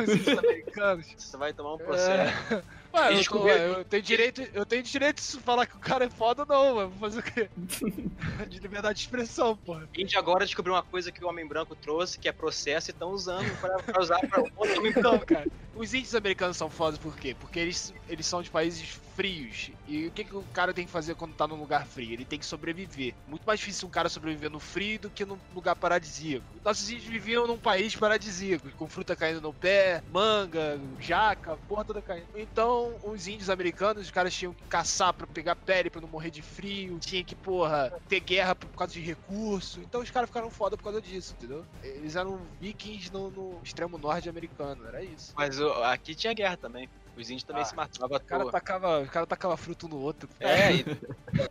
[0.01, 1.07] Os índios americanos.
[1.17, 2.53] Você vai tomar um processo.
[2.53, 2.63] É.
[2.95, 6.05] Ué, eu, tô, ué, eu tenho direito, eu tenho direito de falar que o cara
[6.05, 6.89] é foda não, mano.
[6.91, 7.49] Vou fazer o quê?
[8.47, 9.87] De liberdade de expressão, porra.
[9.93, 12.91] A gente agora descobriu uma coisa que o Homem Branco trouxe, que é processo, e
[12.91, 15.25] estão usando pra, pra usar pra outro Homem Então, Branco.
[15.25, 17.35] cara, os índios americanos são fodas por quê?
[17.39, 19.71] Porque eles, eles são de países frios.
[19.87, 22.13] E o que, que o cara tem que fazer quando tá num lugar frio?
[22.13, 23.13] Ele tem que sobreviver.
[23.27, 26.45] Muito mais difícil um cara sobreviver no frio do que num lugar paradisíaco.
[26.63, 32.01] Nossos índios viviam num país paradisíaco, com fruta caindo no pé, manga, jaca, porra toda
[32.01, 32.27] caindo.
[32.35, 36.31] Então, os índios americanos, os caras tinham que caçar pra pegar pele pra não morrer
[36.31, 39.79] de frio, tinha que, porra, ter guerra por causa de recurso.
[39.79, 41.65] Então os caras ficaram foda por causa disso, entendeu?
[41.81, 45.33] Eles eram vikings no, no extremo norte americano, era isso.
[45.37, 46.89] Mas aqui tinha guerra também.
[47.15, 50.29] Os índios também Ah, se matavam O cara, tacava, o cara tacava fruto no outro.
[50.41, 50.87] É, e,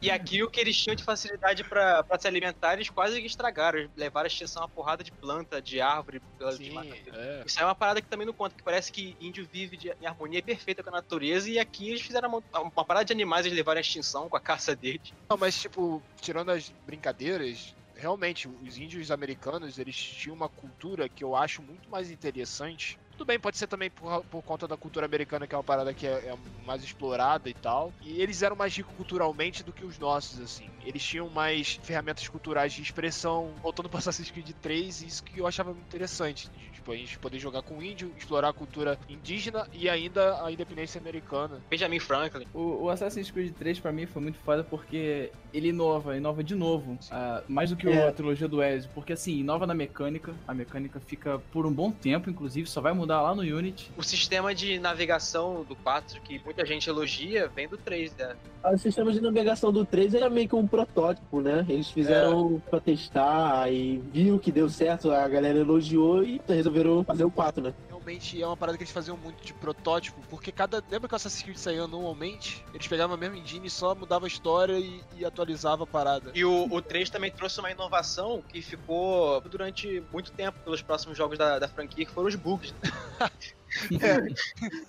[0.02, 3.88] e aqui o que eles tinham de facilidade pra, pra se alimentar, eles quase estragaram.
[3.96, 6.96] Levaram a extinção uma porrada de planta, de árvore, pela de Sim, mata.
[7.12, 7.44] é.
[7.44, 10.06] Isso é uma parada que também não conta, que parece que índio vive de- em
[10.06, 13.56] harmonia perfeita com a natureza, e aqui eles fizeram uma, uma parada de animais, eles
[13.58, 15.12] levaram a extinção com a caça deles.
[15.30, 21.24] Não, mas tipo, tirando as brincadeiras, realmente, os índios americanos, eles tinham uma cultura que
[21.24, 22.98] eu acho muito mais interessante.
[23.16, 25.94] Tudo bem, pode ser também por, por conta da cultura americana, que é uma parada
[25.94, 26.34] que é, é
[26.66, 27.92] mais explorada e tal.
[28.02, 30.68] E eles eram mais ricos culturalmente do que os nossos, assim.
[30.84, 33.52] Eles tinham mais ferramentas culturais de expressão.
[33.62, 36.50] Voltando para Assassin's Creed 3, isso que eu achava muito interessante.
[36.72, 41.00] Tipo, a gente poder jogar com índio, explorar a cultura indígena e ainda a independência
[41.00, 41.60] americana.
[41.70, 42.46] Benjamin Franklin.
[42.52, 46.54] O, o Assassin's Creed 3 pra mim foi muito foda porque ele inova, inova de
[46.54, 46.98] novo.
[47.12, 48.08] ah, mais do que É.
[48.08, 48.90] a trilogia do Ezio.
[48.92, 50.34] Porque assim, inova na mecânica.
[50.48, 53.90] A mecânica fica por um bom tempo, inclusive, só vai mudar lá no Unity.
[53.96, 58.36] O sistema de navegação do 4, que muita gente elogia, vem do 3, né?
[58.64, 61.64] O sistema de navegação do 3 era meio que um protótipo, né?
[61.68, 67.24] Eles fizeram pra testar e viu que deu certo, a galera elogiou e resolveram fazer
[67.24, 67.74] o 4, né?
[68.04, 70.84] Realmente é uma parada que eles faziam muito de protótipo, porque cada.
[70.90, 72.62] Lembra que o Assassin's Creed saía anualmente?
[72.74, 76.30] Eles pegavam a mesma engine e só mudava a história e, e atualizava a parada.
[76.34, 81.16] E o, o 3 também trouxe uma inovação que ficou durante muito tempo pelos próximos
[81.16, 82.74] jogos da, da franquia, que foram os bugs.
[83.90, 83.98] Não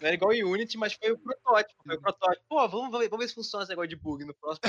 [0.07, 1.81] era igual em Unity, mas foi o protótipo.
[1.85, 2.43] Foi o protótipo.
[2.49, 4.61] Pô, vamos, ver- vamos ver se funciona esse negócio de bug no próximo.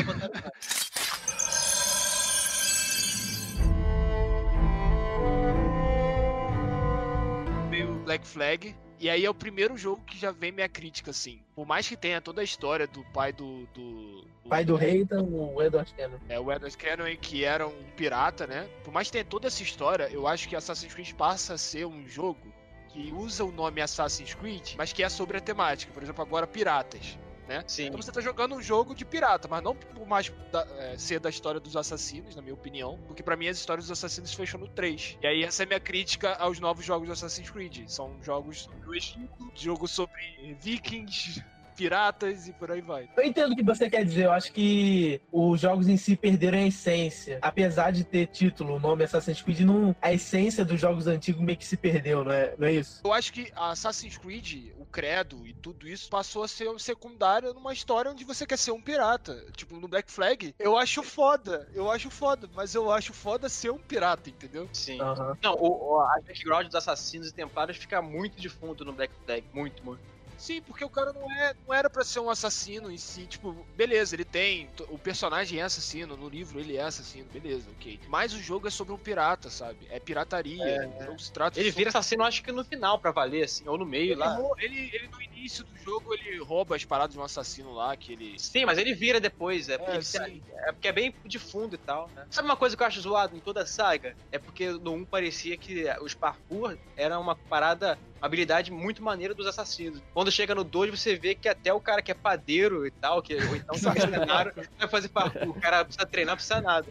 [8.07, 8.75] Black Flag.
[8.99, 11.41] E aí é o primeiro jogo que já vem minha crítica, assim.
[11.55, 13.67] Por mais que tenha toda a história do pai do.
[13.75, 16.19] do, do Pai do rei, então, o Edward Kennan.
[16.29, 18.67] É, o Edward Kenway, que era um pirata, né?
[18.83, 21.85] Por mais que tenha toda essa história, eu acho que Assassin's Creed passa a ser
[21.85, 22.41] um jogo
[22.89, 25.93] que usa o nome Assassin's Creed, mas que é sobre a temática.
[25.93, 27.19] Por exemplo, agora piratas.
[27.67, 27.87] Sim.
[27.87, 31.21] Então você tá jogando um jogo de pirata, mas não por mais da- é, ser
[31.21, 34.59] da história dos assassinos, na minha opinião, porque pra mim as histórias dos assassinos fecham
[34.59, 35.17] no 3.
[35.23, 37.89] E aí essa é a minha crítica aos novos jogos do Assassin's Creed.
[37.89, 41.45] São jogos sobre o Egito, jogos sobre vikings,
[41.77, 43.09] piratas e por aí vai.
[43.17, 46.59] Eu entendo o que você quer dizer, eu acho que os jogos em si perderam
[46.59, 47.39] a essência.
[47.43, 51.59] Apesar de ter título, o nome Assassin's Creed, não, a essência dos jogos antigos meio
[51.59, 53.01] que se perdeu, não é, não é isso?
[53.05, 57.53] Eu acho que a Assassin's Creed, o credo e tudo isso passou a ser secundário
[57.53, 59.45] numa história onde você quer ser um pirata.
[59.57, 63.71] Tipo, no Black Flag, eu acho foda, eu acho foda, mas eu acho foda ser
[63.71, 64.69] um pirata, entendeu?
[64.73, 65.01] Sim.
[65.01, 65.37] Aham.
[65.43, 69.13] Não, o, o, a background dos assassinos e templários fica muito de fundo no Black
[69.25, 69.45] Flag.
[69.53, 70.16] Muito, muito.
[70.37, 73.27] Sim, porque o cara não, é, não era pra ser um assassino em si.
[73.27, 74.71] Tipo, beleza, ele tem.
[74.89, 77.99] O personagem é assassino, no livro ele é assassino, beleza, ok.
[78.09, 79.87] Mas o jogo é sobre um pirata, sabe?
[79.89, 80.89] É pirataria.
[80.89, 83.79] o jogo se trata Ele vira assassino, acho que no final, pra valer, assim, ou
[83.79, 84.37] no meio Ele, lá.
[84.59, 88.13] ele, ele no início do jogo ele rouba as paradas de um assassino lá, que
[88.13, 88.39] ele.
[88.39, 91.79] Sim, mas ele vira depois, é porque, É, é porque é bem de fundo e
[91.79, 92.27] tal, né?
[92.31, 94.17] Sabe uma coisa que eu acho zoado em toda a saga?
[94.31, 99.47] É porque no 1 parecia que os parkour era uma parada, habilidade muito maneira dos
[99.47, 100.03] assassinos.
[100.13, 103.23] Quando chega no 2, você vê que até o cara que é padeiro e tal,
[103.23, 105.51] que, ou então que é mercenário, vai fazer parkour.
[105.51, 106.87] O cara precisa treinar, não precisa nada.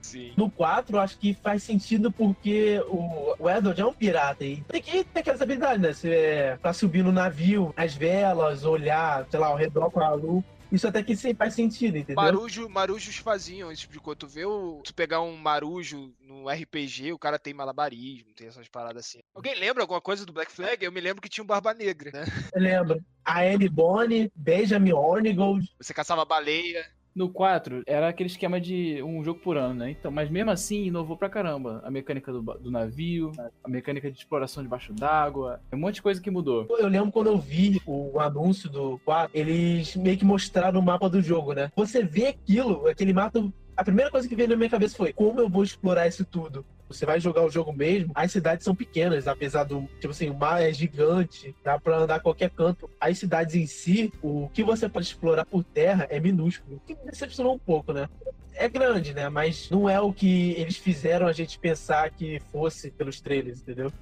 [0.00, 0.32] Sim.
[0.36, 4.62] No 4, eu acho que faz sentido porque o, o Edward é um pirata e
[4.62, 5.92] tem que ter aquelas habilidades, né?
[5.92, 10.10] Você, é, pra subir no navio, as velas, olhar, sei lá, ao redor com a
[10.12, 10.44] luz.
[10.70, 12.22] Isso até que sim, faz sentido, entendeu?
[12.22, 14.18] Marujo, marujos faziam esse tipo de coisa.
[14.18, 14.80] Tu vê o.
[14.84, 19.20] Tu pegar um marujo no RPG, o cara tem malabarismo, tem essas paradas assim.
[19.34, 20.84] Alguém lembra alguma coisa do Black Flag?
[20.84, 22.24] Eu me lembro que tinha um Barba Negra, né?
[22.54, 23.04] Eu lembro.
[23.24, 25.66] A Ellie Bonnie, Benjamin Hornigold.
[25.78, 26.86] Você caçava baleia.
[27.14, 29.90] No 4, era aquele esquema de um jogo por ano, né?
[29.90, 31.80] Então, mas mesmo assim, inovou pra caramba.
[31.84, 33.32] A mecânica do, do navio,
[33.64, 35.60] a mecânica de exploração debaixo d'água.
[35.72, 36.66] É um monte de coisa que mudou.
[36.78, 41.08] Eu lembro quando eu vi o anúncio do 4, eles meio que mostraram o mapa
[41.08, 41.72] do jogo, né?
[41.74, 43.42] Você vê aquilo, aquele mapa.
[43.76, 46.64] A primeira coisa que veio na minha cabeça foi: como eu vou explorar isso tudo?
[46.88, 49.82] Você vai jogar o jogo mesmo, as cidades são pequenas, apesar do.
[50.00, 52.90] Tipo assim, o mar é gigante, dá pra andar a qualquer canto.
[53.00, 56.76] As cidades em si, o que você pode explorar por terra é minúsculo.
[56.76, 58.08] O que me decepcionou um pouco, né?
[58.54, 59.28] É grande, né?
[59.28, 63.92] Mas não é o que eles fizeram a gente pensar que fosse pelos trailers, entendeu?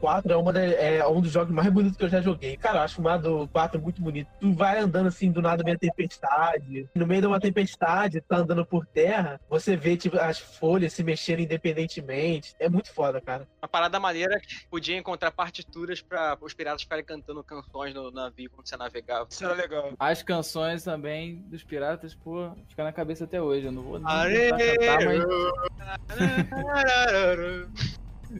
[0.00, 2.56] 4 é, uma da- é um dos jogos mais bonitos que eu já joguei.
[2.56, 4.28] Cara, eu acho o Mario 4 muito bonito.
[4.40, 6.88] Tu vai andando assim, do nada vem a tempestade.
[6.94, 11.04] No meio de uma tempestade, tá andando por terra, você vê tipo, as folhas se
[11.04, 12.54] mexendo independentemente.
[12.58, 13.46] É muito foda, cara.
[13.62, 18.10] Uma parada maneira é que podia encontrar partituras pra os piratas ficarem cantando canções no
[18.10, 19.28] navio quando você navegava.
[19.30, 19.92] Isso era legal.
[19.98, 23.66] As canções também dos piratas, pô, fica na cabeça até hoje.
[23.66, 26.10] Eu não vou cantar, mas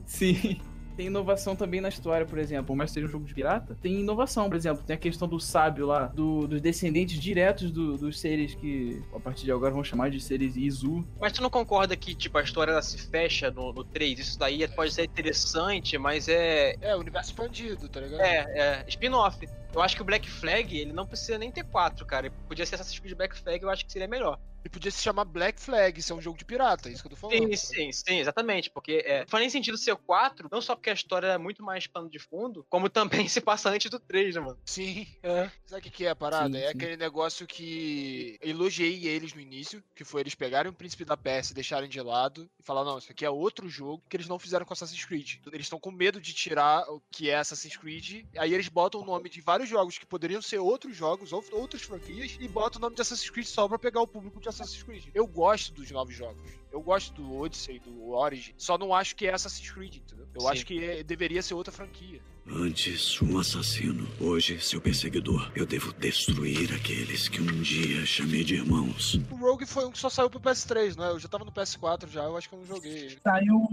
[0.07, 0.61] sim.
[1.00, 2.66] Tem inovação também na história, por exemplo.
[2.66, 4.82] Por mais que seja um jogo de pirata, tem inovação, por exemplo.
[4.86, 9.18] Tem a questão do sábio lá, do- dos descendentes diretos do- dos seres que, a
[9.18, 11.02] partir de agora, vão chamar de seres Izu.
[11.18, 14.18] Mas tu não concorda que, tipo, a história ela se fecha no, no 3?
[14.18, 16.76] Isso daí pode ser interessante, mas é.
[16.82, 18.20] É, universo expandido, tá ligado?
[18.20, 18.36] É,
[18.82, 18.84] é.
[18.88, 19.48] Spin-off.
[19.72, 22.26] Eu acho que o Black Flag, ele não precisa nem ter 4, cara.
[22.26, 24.38] Ele podia ser Assassin's Creed Black Flag, eu acho que seria melhor.
[24.64, 27.11] E podia se chamar Black Flag, ser um jogo de pirata, é isso que eu
[27.11, 27.57] tô falando.
[27.57, 28.70] Sim, sim, sim, exatamente.
[28.70, 31.38] Porque é, não faz nem sentido ser o 4, não só porque a história é
[31.38, 34.59] muito mais pano de fundo, como também se passa antes do 3, né, mano?
[34.64, 35.51] Sim, é.
[35.66, 36.59] Sabe o que, que é a parada?
[36.59, 36.77] Sim, é sim.
[36.77, 41.53] aquele negócio que elogiei eles no início, que foi eles pegarem o Príncipe da Pérsia
[41.53, 44.38] e deixarem de lado e falar, não, isso aqui é outro jogo que eles não
[44.38, 45.37] fizeram com Assassin's Creed.
[45.53, 49.05] Eles estão com medo de tirar o que é Assassin's Creed, aí eles botam o
[49.05, 52.83] nome de vários jogos que poderiam ser outros jogos, ou outras franquias, e botam o
[52.83, 55.04] nome de Assassin's Creed só pra pegar o público de Assassin's Creed.
[55.14, 56.42] Eu gosto dos novos jogos.
[56.72, 60.26] Eu gosto do Odyssey, do Origin, só não acho que é Assassin's Creed, entendeu?
[60.34, 60.48] Eu Sim.
[60.48, 62.20] acho que é- deveria ser outra franquia.
[62.46, 64.08] Antes, um assassino.
[64.20, 65.52] Hoje, seu perseguidor.
[65.54, 69.20] Eu devo destruir aqueles que um dia chamei de irmãos.
[69.30, 71.10] O Rogue foi um que só saiu pro PS3, não é?
[71.10, 73.16] Eu já tava no PS4 já, eu acho que eu não joguei.
[73.22, 73.68] Saiu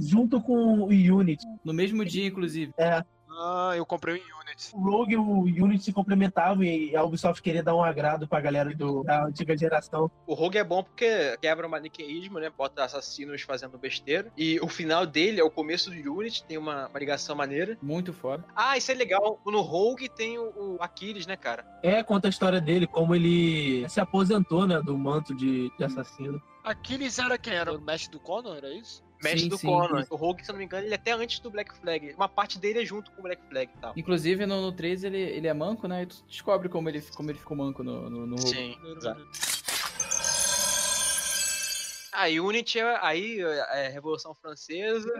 [0.00, 1.44] junto com o Unity.
[1.64, 2.72] No mesmo dia, inclusive.
[3.38, 4.70] Ah, eu comprei o Unity.
[4.74, 8.40] O Rogue e o Unity se complementavam e a Ubisoft queria dar um agrado pra
[8.40, 10.10] galera do- da antiga geração.
[10.26, 12.50] O Rogue é bom porque quebra o maniqueísmo, né?
[12.56, 14.30] Bota assassinos fazendo besteira.
[14.36, 17.76] E o final dele é o começo do Unity, tem uma, uma ligação maneira.
[17.82, 18.44] Muito foda.
[18.54, 19.40] Ah, isso é legal.
[19.46, 21.64] No Rogue tem o, o Aquiles, né, cara?
[21.82, 26.40] É, conta a história dele, como ele se aposentou, né, do manto de, de assassino.
[26.62, 27.54] Aquiles era quem?
[27.54, 29.02] Era o mestre do Conan, era isso?
[29.22, 29.66] Mestre Sim, do sim.
[29.66, 30.04] Conan.
[30.10, 32.12] O Rogue, se eu não me engano, ele é até antes do Black Flag.
[32.14, 33.92] Uma parte dele é junto com o Black Flag e tal.
[33.96, 36.02] Inclusive, no, no 3 ele, ele é manco, né?
[36.02, 38.50] E tu descobre como ele, como ele ficou manco no, no, no jogo.
[38.50, 39.26] Sim, exato.
[42.22, 45.10] A Unity é aí é Revolução Francesa.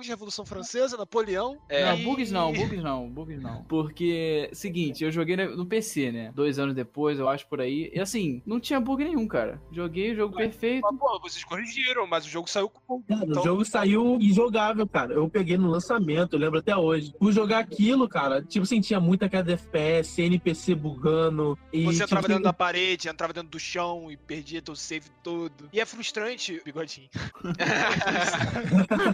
[0.00, 1.58] De Revolução Francesa, Napoleão.
[1.68, 3.62] É, Não, bugs não, bugs não, bugs não.
[3.68, 6.32] Porque, seguinte, eu joguei no PC, né?
[6.34, 7.90] Dois anos depois, eu acho por aí.
[7.94, 9.60] E assim, não tinha bug nenhum, cara.
[9.70, 10.80] Joguei o jogo perfeito.
[10.90, 14.88] Mas, pô, vocês corrigiram, mas o jogo saiu com Cara, Então- o jogo saiu injogável,
[14.88, 15.12] cara.
[15.12, 17.12] Eu peguei no lançamento, eu lembro até hoje.
[17.18, 21.58] Por jogar aquilo, cara, tipo assim, tinha muita queda de FPS, NPC bugando.
[21.70, 24.74] E, Você tipo, entrava assim, dentro da parede, entrava dentro do chão e perdia teu
[24.74, 25.68] save todo.
[25.70, 27.08] E é frustrante, bigodinho.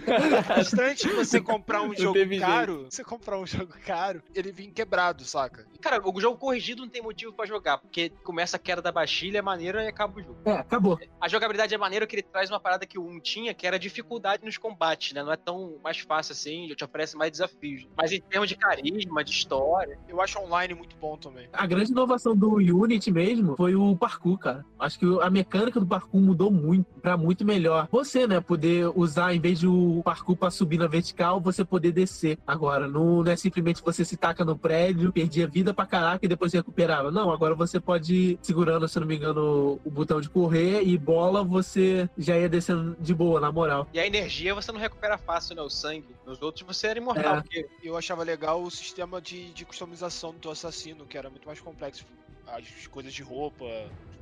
[0.09, 2.87] É frustrante você comprar um jogo caro.
[2.89, 5.65] Você comprar um jogo caro, ele vir quebrado, saca?
[5.81, 9.39] Cara, o jogo corrigido não tem motivo pra jogar, porque começa a queda da baixilha,
[9.39, 10.37] é maneira e acaba o jogo.
[10.45, 10.99] É, acabou.
[11.19, 13.79] A jogabilidade é maneira que ele traz uma parada que o 1 tinha, que era
[13.79, 15.23] dificuldade nos combates, né?
[15.23, 17.87] Não é tão mais fácil assim, te oferece mais desafios.
[17.97, 19.97] Mas em termos de carisma, de história.
[20.07, 21.47] Eu acho online muito bom também.
[21.53, 24.65] A grande inovação do Unity mesmo foi o parkour, cara.
[24.79, 27.87] Acho que a mecânica do parkour mudou muito, pra muito melhor.
[27.91, 31.91] Você, né, poder usar, em vez de o parkour pra subir na vertical, você poder
[31.91, 32.37] descer.
[32.45, 36.27] Agora, não, não é simplesmente você se taca no prédio, perdia vida pra caraca e
[36.29, 37.09] depois recuperava.
[37.09, 40.97] Não, agora você pode ir segurando, se não me engano, o botão de correr e
[40.97, 43.87] bola, você já ia descendo de boa, na moral.
[43.91, 45.61] E a energia você não recupera fácil, né?
[45.63, 46.15] O sangue.
[46.27, 47.41] Nos outros você era imortal, É.
[47.41, 51.59] porque Eu achava legal o sistema de, de customização do assassino, que era muito mais
[51.59, 52.05] complexo.
[52.45, 53.65] As coisas de roupa,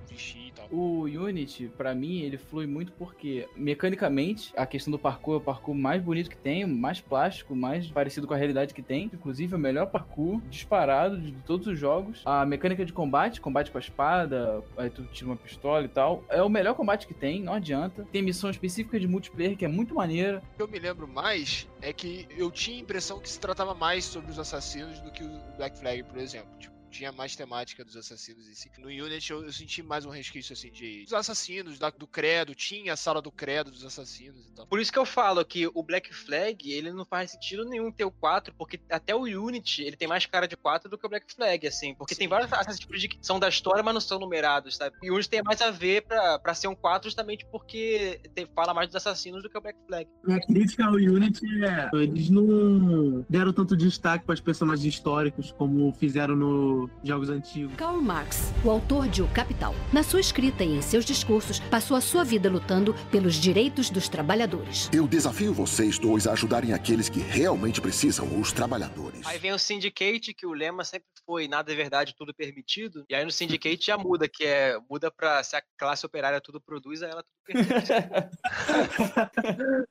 [0.08, 0.67] vestir e tal.
[0.72, 5.41] O Unity, pra mim, ele flui muito porque, mecanicamente, a questão do parkour é o
[5.41, 9.10] parkour mais bonito que tem, mais plástico, mais parecido com a realidade que tem.
[9.13, 12.22] Inclusive, é o melhor parkour disparado de todos os jogos.
[12.26, 16.24] A mecânica de combate, combate com a espada, aí tu tira uma pistola e tal,
[16.30, 18.06] é o melhor combate que tem, não adianta.
[18.12, 20.41] Tem missão específica de multiplayer que é muito maneira.
[20.54, 23.74] O que eu me lembro mais é que eu tinha a impressão que se tratava
[23.74, 26.50] mais sobre os assassinos do que o Black Flag, por exemplo.
[26.60, 28.69] Tipo, tinha mais temática dos assassinos em si.
[28.80, 32.56] No Unity eu, eu senti mais um resquício assim de dos assassinos, da- do credo,
[32.56, 34.67] tinha a sala do credo dos assassinos e tal.
[34.67, 38.06] Por isso que eu falo que o Black Flag, ele não faz sentido nenhum ter
[38.06, 41.10] o 4, porque até o Unity, ele tem mais cara de 4 do que o
[41.10, 41.93] Black Flag, assim.
[41.95, 44.95] Porque tem vários Assassin's Creed que são da história, mas não são numerados, sabe?
[45.04, 48.47] E o Unity tem mais a ver pra, pra ser um 4 justamente porque tem-
[48.56, 50.10] fala mais dos assassinos do que o Black Flag.
[50.30, 51.89] A crítica ao Unity é.
[51.93, 57.75] Eles não deram tanto destaque para os personagens históricos como fizeram no jogos antigos.
[57.75, 61.97] Karl Marx, o autor de O Capital, na sua escrita e em seus discursos, passou
[61.97, 64.89] a sua vida lutando pelos direitos dos trabalhadores.
[64.93, 69.25] Eu desafio vocês dois a ajudarem aqueles que realmente precisam, os trabalhadores.
[69.25, 73.05] Aí vem o Syndicate, que o lema sempre foi nada é verdade, tudo permitido.
[73.09, 76.61] E aí no Syndicate já muda, que é muda pra se a classe operária tudo
[76.61, 77.87] produz, aí ela tudo permite.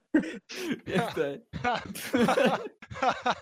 [0.85, 1.43] Verdade.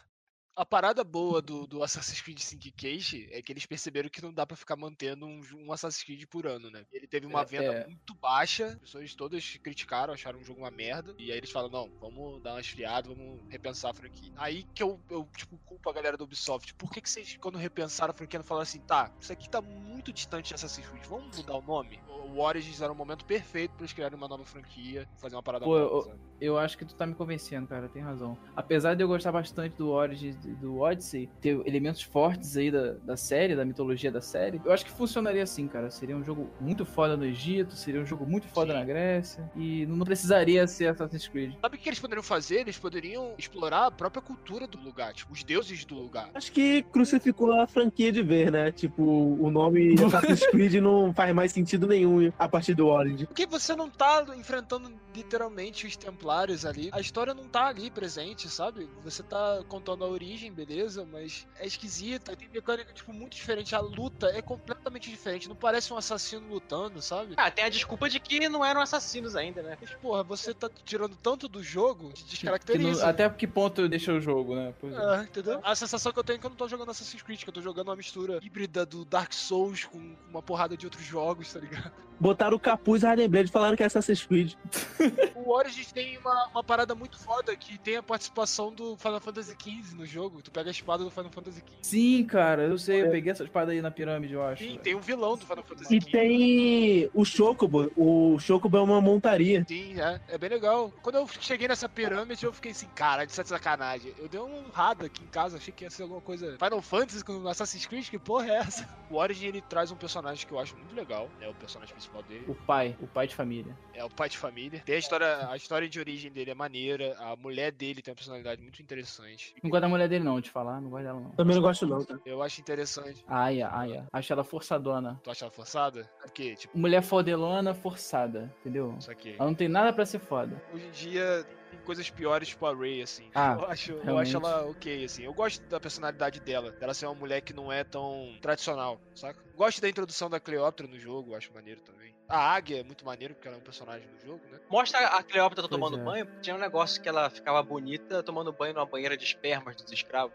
[0.56, 4.46] A parada boa do, do Assassin's Creed Syndicate é que eles perceberam que não dá
[4.46, 6.86] pra ficar mantendo um, um Assassin's Creed por ano, né?
[6.92, 7.86] Ele teve uma É, venda é.
[7.86, 11.68] muito baixa, as pessoas todas criticaram, acharam o jogo uma merda, e aí eles falam,
[11.68, 14.32] não, vamos dar uma esfriada, vamos repensar a franquia.
[14.36, 16.72] Aí que eu, eu tipo, culpo a galera do Ubisoft.
[16.74, 19.60] Por que, que vocês, quando repensaram a franquia, não falaram assim, tá, isso aqui tá
[19.60, 21.98] muito distante de Assassin's Creed, vamos mudar o nome?
[22.08, 25.64] O Origins era o momento perfeito pra eles criarem uma nova franquia, fazer uma parada
[25.64, 26.18] Pô, nova, eu-?
[26.40, 28.36] Eu acho que tu tá me convencendo, cara, tem razão.
[28.54, 32.92] Apesar de eu gostar bastante do Origins e do Odyssey, ter elementos fortes aí da,
[33.04, 35.90] da série, da mitologia da série, eu acho que funcionaria assim, cara.
[35.90, 38.78] Seria um jogo muito foda no Egito, seria um jogo muito foda Sim.
[38.78, 41.54] na Grécia, e não precisaria ser Assassin's Creed.
[41.60, 42.60] Sabe o que eles poderiam fazer?
[42.60, 46.30] Eles poderiam explorar a própria cultura do lugar, tipo, os deuses do lugar.
[46.34, 48.72] Acho que crucificou a franquia de ver, né?
[48.72, 53.26] Tipo, o nome Assassin's Creed não faz mais sentido nenhum a partir do Origin.
[53.26, 56.90] Porque você não tá enfrentando literalmente os templários ali.
[56.92, 58.88] A história não tá ali presente, sabe?
[59.02, 62.36] Você tá contando a origem, beleza, mas é esquisita.
[62.36, 63.74] Tem mecânica, tipo, muito diferente.
[63.74, 65.48] A luta é completamente diferente.
[65.48, 67.34] Não parece um assassino lutando, sabe?
[67.36, 69.76] ah, tem a desculpa de que não eram assassinos ainda, né?
[69.80, 73.02] Mas, porra, você tá tirando tanto do jogo, te Que descaracteriza.
[73.02, 74.74] não- até que ponto deixa o jogo, né?
[74.80, 74.96] Pois é.
[75.20, 75.60] É, entendeu?
[75.62, 77.54] A sensação que eu tenho é que eu não tô jogando Assassin's Creed, que eu
[77.54, 81.60] tô jogando uma mistura híbrida do Dark Souls com uma porrada de outros jogos, tá
[81.60, 81.92] ligado?
[82.20, 84.54] Botaram o capuz e Harley Blade falaram que é Assassin's Creed.
[85.44, 89.54] O Origins tem uma, uma parada muito foda que tem a participação do Final Fantasy
[89.60, 90.40] XV no jogo.
[90.40, 91.64] Tu pega a espada do Final Fantasy XV.
[91.82, 94.64] Sim, cara, eu sei, eu peguei essa espada aí na pirâmide, eu acho.
[94.64, 96.10] Sim, tem um vilão do Final Fantasy E XV.
[96.10, 97.92] tem o Chocobo.
[97.94, 99.66] O Chocobo é uma montaria.
[99.68, 100.18] Sim, é.
[100.28, 100.90] É bem legal.
[101.02, 104.14] Quando eu cheguei nessa pirâmide, eu fiquei assim, cara, de sacanagem.
[104.18, 107.22] Eu dei uma honrada aqui em casa, achei que ia ser alguma coisa Final Fantasy
[107.22, 108.88] com Assassin's Creed, que porra é essa?
[109.10, 112.03] O Origin, ele traz um personagem que eu acho muito legal, é o personagem principal
[112.22, 112.44] dele.
[112.48, 113.76] O pai, o pai de família.
[113.92, 114.82] É o pai de família.
[114.84, 118.16] Tem a história, a história de origem dele é maneira, a mulher dele tem uma
[118.16, 119.54] personalidade muito interessante.
[119.62, 121.30] Não gosto da mulher dele, não, te falar, não gosto dela, não.
[121.30, 122.18] Também não gosto, não, tá?
[122.24, 123.24] Eu acho interessante.
[123.28, 124.06] Aya, Aya.
[124.12, 125.20] Acho ela forçadona.
[125.22, 126.10] Tu acha ela forçada?
[126.20, 128.94] Porque, tipo, Mulher fodelona forçada, entendeu?
[128.98, 129.34] isso aqui.
[129.38, 130.60] Ela não tem nada pra ser foda.
[130.72, 131.46] Hoje em dia
[131.84, 133.30] coisas piores, tipo a Ray, assim.
[133.34, 135.22] Ah, eu, acho, eu acho ela ok, assim.
[135.24, 139.38] Eu gosto da personalidade dela, dela ser uma mulher que não é tão tradicional, saca?
[139.54, 142.12] Gosto da introdução da Cleópatra no jogo, acho maneiro também.
[142.26, 144.58] A Águia é muito maneiro, porque ela é um personagem no jogo, né?
[144.70, 146.02] Mostra a Cleópatra Pois tomando é.
[146.02, 146.26] banho.
[146.40, 150.34] Tinha um negócio que ela ficava bonita tomando banho numa banheira de espermas dos escravos.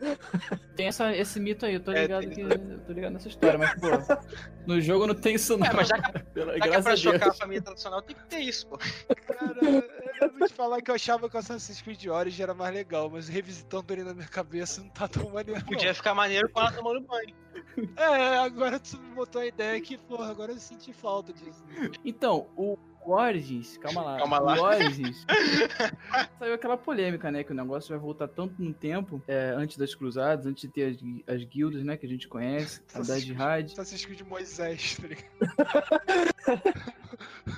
[0.76, 2.40] Tem essa, esse mito aí, eu tô É, ligado tem- que.
[2.40, 3.88] Eu tô ligado nessa história, mas, pô,
[4.66, 5.66] no jogo não tem isso, não.
[5.66, 8.40] É, mas já que, já que é pra chocar a família tradicional, tem que ter
[8.40, 8.78] isso, pô.
[8.78, 9.60] Cara,
[10.24, 13.10] eu vou te falar que eu achava que o Assassin's Creed Origin era mais legal,
[13.10, 15.60] mas revisitando ele na minha cabeça não tá tão maneiro.
[15.60, 15.66] não.
[15.66, 17.34] Podia ficar maneiro com ela tomando banho.
[17.96, 21.64] É, agora tu me botou a ideia que, porra, agora eu senti falta disso.
[22.04, 24.18] Então, o Origins, calma lá.
[24.18, 24.60] Calma lá.
[24.60, 25.26] O Origins.
[26.38, 27.42] saiu aquela polêmica, né?
[27.42, 30.96] Que o negócio vai voltar tanto no tempo, é, antes das cruzadas, antes de ter
[31.26, 31.96] as, as guildas, né?
[31.96, 33.72] Que a gente conhece, a da Jihad.
[33.72, 35.32] Assassin's Creed Moisés, tá ligado?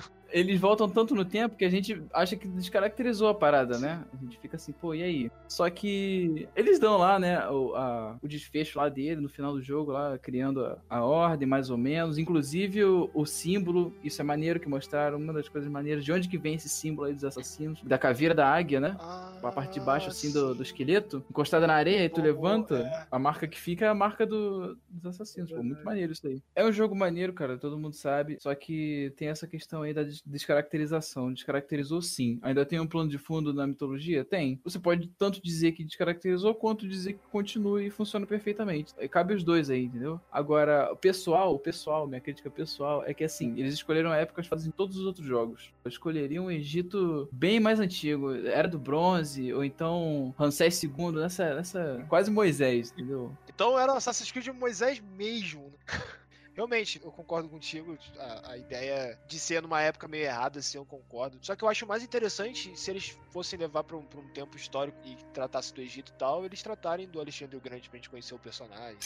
[0.35, 4.03] Eles voltam tanto no tempo que a gente acha que descaracterizou a parada, né?
[4.11, 5.31] A gente fica assim, pô, e aí?
[5.47, 9.61] Só que eles dão lá, né, o, a- o desfecho lá dele no final do
[9.63, 12.17] jogo, lá, criando a, a ordem, mais ou menos.
[12.17, 16.27] Inclusive o, o símbolo, isso é maneiro que mostraram, uma das coisas maneiras, de onde
[16.27, 18.97] que vem esse símbolo aí dos assassinos, da caveira da águia, né?
[19.43, 23.05] A parte de baixo, assim, do, do esqueleto, encostada na areia, e tu levanta, é.
[23.11, 25.51] a marca que fica é a marca do- dos assassinos.
[25.51, 26.41] Pô, muito maneiro isso aí.
[26.55, 30.03] É um jogo maneiro, cara, todo mundo sabe, só que tem essa questão aí da
[30.25, 31.31] descaracterização.
[31.33, 32.39] Descaracterizou sim.
[32.41, 34.25] Ainda tem um plano de fundo na mitologia?
[34.25, 34.59] Tem.
[34.63, 38.93] Você pode tanto dizer que descaracterizou, quanto dizer que continua e funciona perfeitamente.
[38.99, 40.19] E Cabe os dois aí, entendeu?
[40.31, 44.71] Agora, o pessoal, o pessoal, minha crítica pessoal, é que assim, eles escolheram épocas fazem
[44.71, 45.71] todos os outros jogos.
[45.83, 51.55] Eu escolheria um Egito bem mais antigo, era do bronze, ou então Ramsés II, nessa,
[51.55, 52.05] nessa.
[52.09, 53.31] Quase Moisés, entendeu?
[53.53, 55.71] Então era Assassin's Creed Moisés mesmo.
[55.87, 55.99] né?
[56.55, 57.97] Realmente, eu concordo contigo.
[58.17, 61.37] A, a ideia de ser numa época meio errada, assim, eu concordo.
[61.41, 64.55] Só que eu acho mais interessante se eles fossem levar pra um, pra um tempo
[64.55, 68.09] histórico e tratasse do Egito e tal, eles tratarem do Alexandre o Grande pra gente
[68.09, 68.97] conhecer o personagem.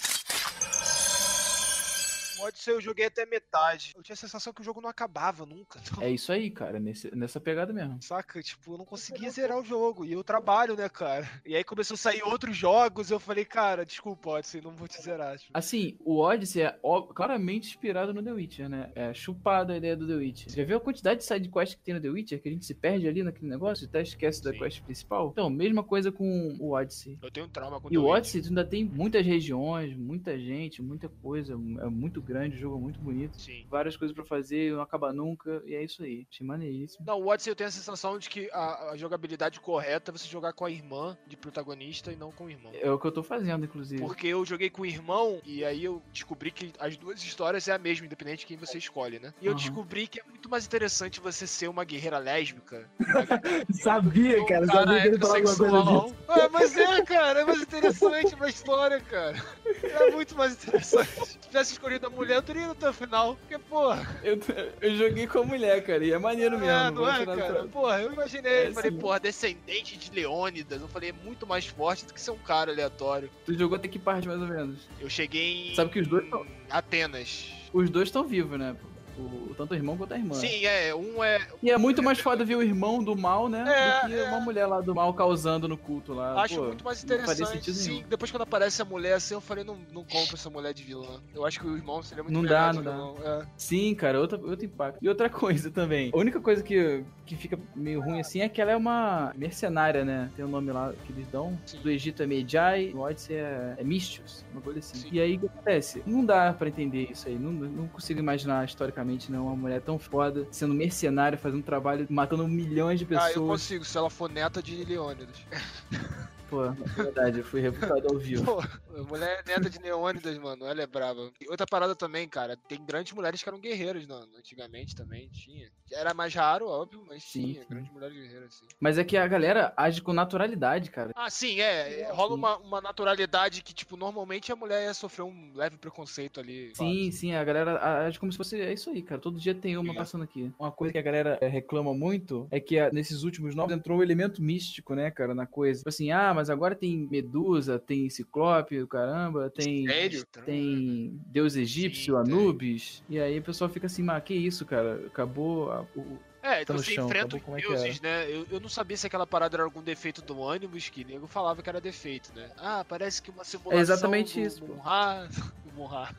[2.39, 3.93] O Odyssey eu joguei até metade.
[3.95, 5.79] Eu tinha a sensação que o jogo não acabava nunca.
[5.89, 8.01] Então, É isso aí, cara, nesse- nessa pegada mesmo.
[8.01, 8.41] Saca?
[8.41, 10.05] Tipo, eu não conseguia zerar o jogo.
[10.05, 11.27] E eu trabalho, né, cara?
[11.45, 13.09] E aí começou a sair outros jogos.
[13.11, 15.37] Eu falei, cara, desculpa, Odyssey, não vou te zerar.
[15.37, 16.79] Tipo, Assim, o Odyssey é
[17.15, 18.91] claramente inspirado no The Witcher, né?
[18.95, 20.51] É chupado a ideia do The Witcher.
[20.53, 22.41] Já viu a quantidade de side quest que tem no The Witcher?
[22.41, 24.59] Que a gente se perde ali naquele negócio e até esquece da Sim.
[24.59, 25.29] quest principal?
[25.31, 27.17] Então, mesma coisa com o Odyssey.
[27.21, 28.17] eu tenho um trauma com E o The Witcher.
[28.17, 31.53] Odyssey tu ainda tem muitas regiões, muita gente, muita coisa.
[31.53, 33.35] É muito grande, jogo muito bonito.
[33.41, 33.65] Sim.
[33.69, 35.61] Várias coisas pra fazer, não acaba nunca.
[35.65, 36.25] E é isso aí.
[36.31, 37.05] Achei maneiríssimo.
[37.05, 40.27] Não, o Odyssey eu tenho a sensação de que a, a jogabilidade correta é você
[40.27, 42.71] jogar com a irmã de protagonista e não com o irmão.
[42.75, 43.99] É o que eu tô fazendo, inclusive.
[43.99, 47.73] Porque eu joguei com o irmão e aí eu descobri que as duas histórias é
[47.73, 49.33] a mesma, independente de quem você escolhe, né?
[49.41, 49.59] E eu Aham.
[49.59, 52.89] descobri que é muito mais interessante você ser uma guerreira lésbica.
[53.71, 54.65] Sabia, cara.
[54.65, 55.91] Um Sabia que ele falava alguma coisa disso.
[55.91, 56.15] heterossexual.
[56.27, 59.37] Ah, mas é, cara, é mais interessante pra história, cara.
[59.83, 61.38] É muito mais interessante.
[61.49, 63.35] Se tivesse escolhido a mulher, eu teria ido até o final.
[63.35, 64.37] Porque, porra, Eu,
[64.81, 66.69] eu joguei com a mulher, cara, e é maneiro mesmo.
[66.71, 67.63] é, não é, cara?
[67.63, 68.67] Porra, eu imaginei.
[68.67, 68.97] É, falei, sim.
[68.99, 70.79] porra, descendente de Leônidas.
[70.79, 73.31] Eu falei, é muito mais forte do que ser um cara aleatório.
[73.47, 74.87] Tu jogou até que parte, mais ou menos?
[74.99, 75.75] Eu cheguei em.
[75.75, 77.51] Sabe que os dois tão- Atenas.
[77.73, 78.75] Os dois estão vivos, né?
[79.19, 80.35] O, tanto o irmão quanto a irmã.
[80.35, 80.95] Sim, é.
[80.95, 81.45] Um é.
[81.61, 83.65] E é muito mais foda ver o irmão do mal, né?
[83.67, 86.41] É, do que uma mulher lá do mal causando no culto lá.
[86.41, 87.73] Acho Pô, muito mais interessante.
[87.73, 88.07] Sim, nenhum.
[88.07, 91.21] depois quando aparece a mulher assim, eu falei, não, não compro essa mulher de vilã.
[91.33, 93.13] Eu acho que o irmão seria muito Não dá, não dá.
[93.23, 93.45] É.
[93.57, 94.99] Sim, cara, outra, outro impacto.
[95.01, 96.11] E outra coisa também.
[96.13, 100.05] A única coisa que, que fica meio ruim assim é que ela é uma mercenária,
[100.05, 100.29] né?
[100.35, 101.59] Tem o nome lá que eles dão.
[101.65, 101.79] Sim.
[101.81, 104.97] Do Egito é Medjai, no Odyssey é, é Mistios, uma coisa assim.
[104.97, 105.09] Sim.
[105.11, 106.03] E aí o que acontece?
[106.05, 107.37] Não dá pra entender isso aí.
[107.37, 112.47] Não, não consigo imaginar historicamente, não, uma mulher tão foda sendo mercenária, fazendo trabalho, matando
[112.47, 113.49] milhões de Ah, eu pessoas.
[113.61, 115.35] consigo, se ela for neta de Leônidas.
[116.49, 118.43] Pô, é verdade, eu fui reputado ao vivo.
[118.45, 121.31] Pô, a mulher é neta de Leônidas, mano, ela é brava.
[121.39, 125.69] E outra parada também, cara, tem grandes mulheres que eram guerreiras, não, antigamente também tinha.
[125.91, 127.67] Era mais raro, óbvio, mas Sim, tinha, sim.
[127.69, 128.65] grandes mulheres guerreiras, sim.
[128.79, 131.11] Mas é que a galera age com naturalidade, cara.
[131.15, 132.35] Ah, sim, é, é, rola sim.
[132.35, 136.71] uma, uma naturalidade que, tipo, normalmente a mulher ia sofrer um leve preconceito ali.
[136.75, 138.59] Sim, sim, a galera age como se fosse.
[138.59, 139.19] É isso aí, cara.
[139.21, 139.95] Todo dia tem uma É.
[139.95, 140.51] passando aqui.
[140.59, 143.99] Uma coisa que a galera é, reclama muito é que ah, nesses últimos novos entrou
[143.99, 145.79] o elemento místico, né, cara, na coisa.
[145.79, 149.85] Tipo assim, ah, mas agora tem Medusa, tem Ciclope, caramba, tem.
[149.85, 150.25] Sério?
[150.45, 152.33] Tem Deus egípcio, Sim, tem.
[152.33, 153.03] Anubis.
[153.09, 155.05] E aí o pessoal fica assim, mas que isso, cara?
[155.07, 156.17] Acabou a- o.
[156.41, 158.29] É, Tá no você chão, enfrenta acabou os é deuses, né?
[158.29, 161.61] Eu, eu não sabia se aquela parada era algum defeito do ânimos, que nego falava
[161.61, 162.49] que era defeito, né?
[162.57, 164.73] Ah, parece que uma simulação É exatamente do isso, pô.
[164.73, 165.27] Munra...
[165.65, 166.09] do Munra.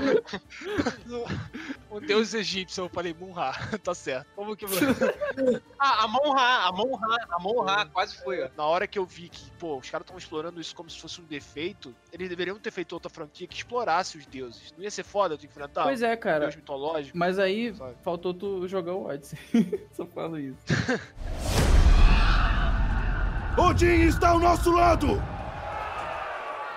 [1.90, 4.26] o deus egípcio, eu falei Munra, tá certo.
[4.34, 4.64] Como que...
[5.78, 8.48] Ah, a Monra, a Monra, a Monra, quase foi, ó.
[8.56, 11.20] Na hora que eu vi que, pô, os caras estão explorando isso como se fosse
[11.20, 14.72] um defeito, eles deveriam ter feito outra franquia que explorasse os deuses.
[14.76, 16.40] Não ia ser foda tu enfrentar Pois é, um cara.
[16.40, 17.16] deus mitológico?
[17.16, 17.94] Mas aí Sabe?
[18.02, 19.38] faltou tu jogar o Odyssey.
[19.92, 20.58] Só falo isso.
[23.58, 25.08] Odin está ao nosso lado!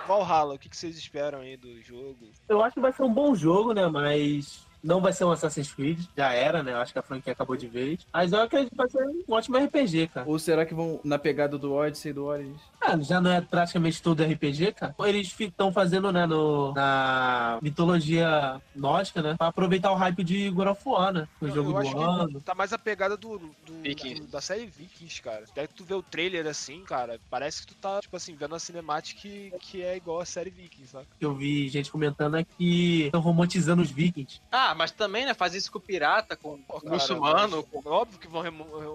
[0.07, 2.30] Valhalla, o que que vocês esperam aí do jogo?
[2.49, 3.88] Eu acho que vai ser um bom jogo, né?
[3.88, 5.99] Mas não vai ser um Assassin's Creed.
[6.17, 6.73] Já era, né?
[6.73, 8.05] Eu acho que a franquia acabou de vez.
[8.11, 10.29] Mas eu acredito que vai ser um ótimo RPG, cara.
[10.29, 12.61] Ou será que vão na pegada do Odyssey e do Origins?
[12.81, 14.95] Ah, já não é praticamente todo RPG, cara.
[15.05, 19.36] Eles estão fazendo, né, no, na mitologia nórdica, né?
[19.38, 21.27] Pra aproveitar o hype de God of War, né?
[21.39, 22.41] O Eu- jogo eu do acho que ano.
[22.41, 25.43] Tá mais a pegada do, do- do- da série Vikings, cara.
[25.55, 28.55] Daí que tu vê o trailer assim, cara, parece que tu tá, tipo assim, vendo
[28.55, 31.07] a cinemática que, que é igual a série Vikings, sabe?
[31.19, 34.41] Que eu vi gente comentando é que estão romantizando os vikings.
[34.51, 38.19] Ah, mas também, né, fazer isso com o pirata, com o cara, muçulmano, mas- Óbvio
[38.19, 38.43] que vão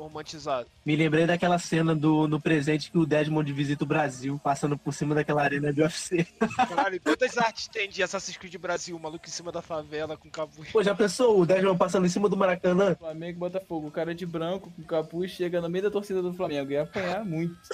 [0.01, 0.65] romantizar.
[0.85, 4.93] Me lembrei daquela cena do no presente que o Desmond visita o Brasil, passando por
[4.93, 6.27] cima daquela arena de UFC.
[6.57, 8.97] Caralho, quantas artes tem de Assassin's Creed Brasil?
[8.97, 10.71] O maluco em cima da favela com capuz.
[10.71, 12.95] Pô, já pensou o Desmond passando em cima do Maracanã?
[12.95, 13.89] Flamengo Botafogo.
[13.89, 16.71] O cara de branco com capuz chega no meio da torcida do Flamengo.
[16.73, 17.57] Ia apanhar muito.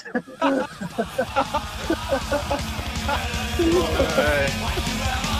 [4.16, 5.34] É.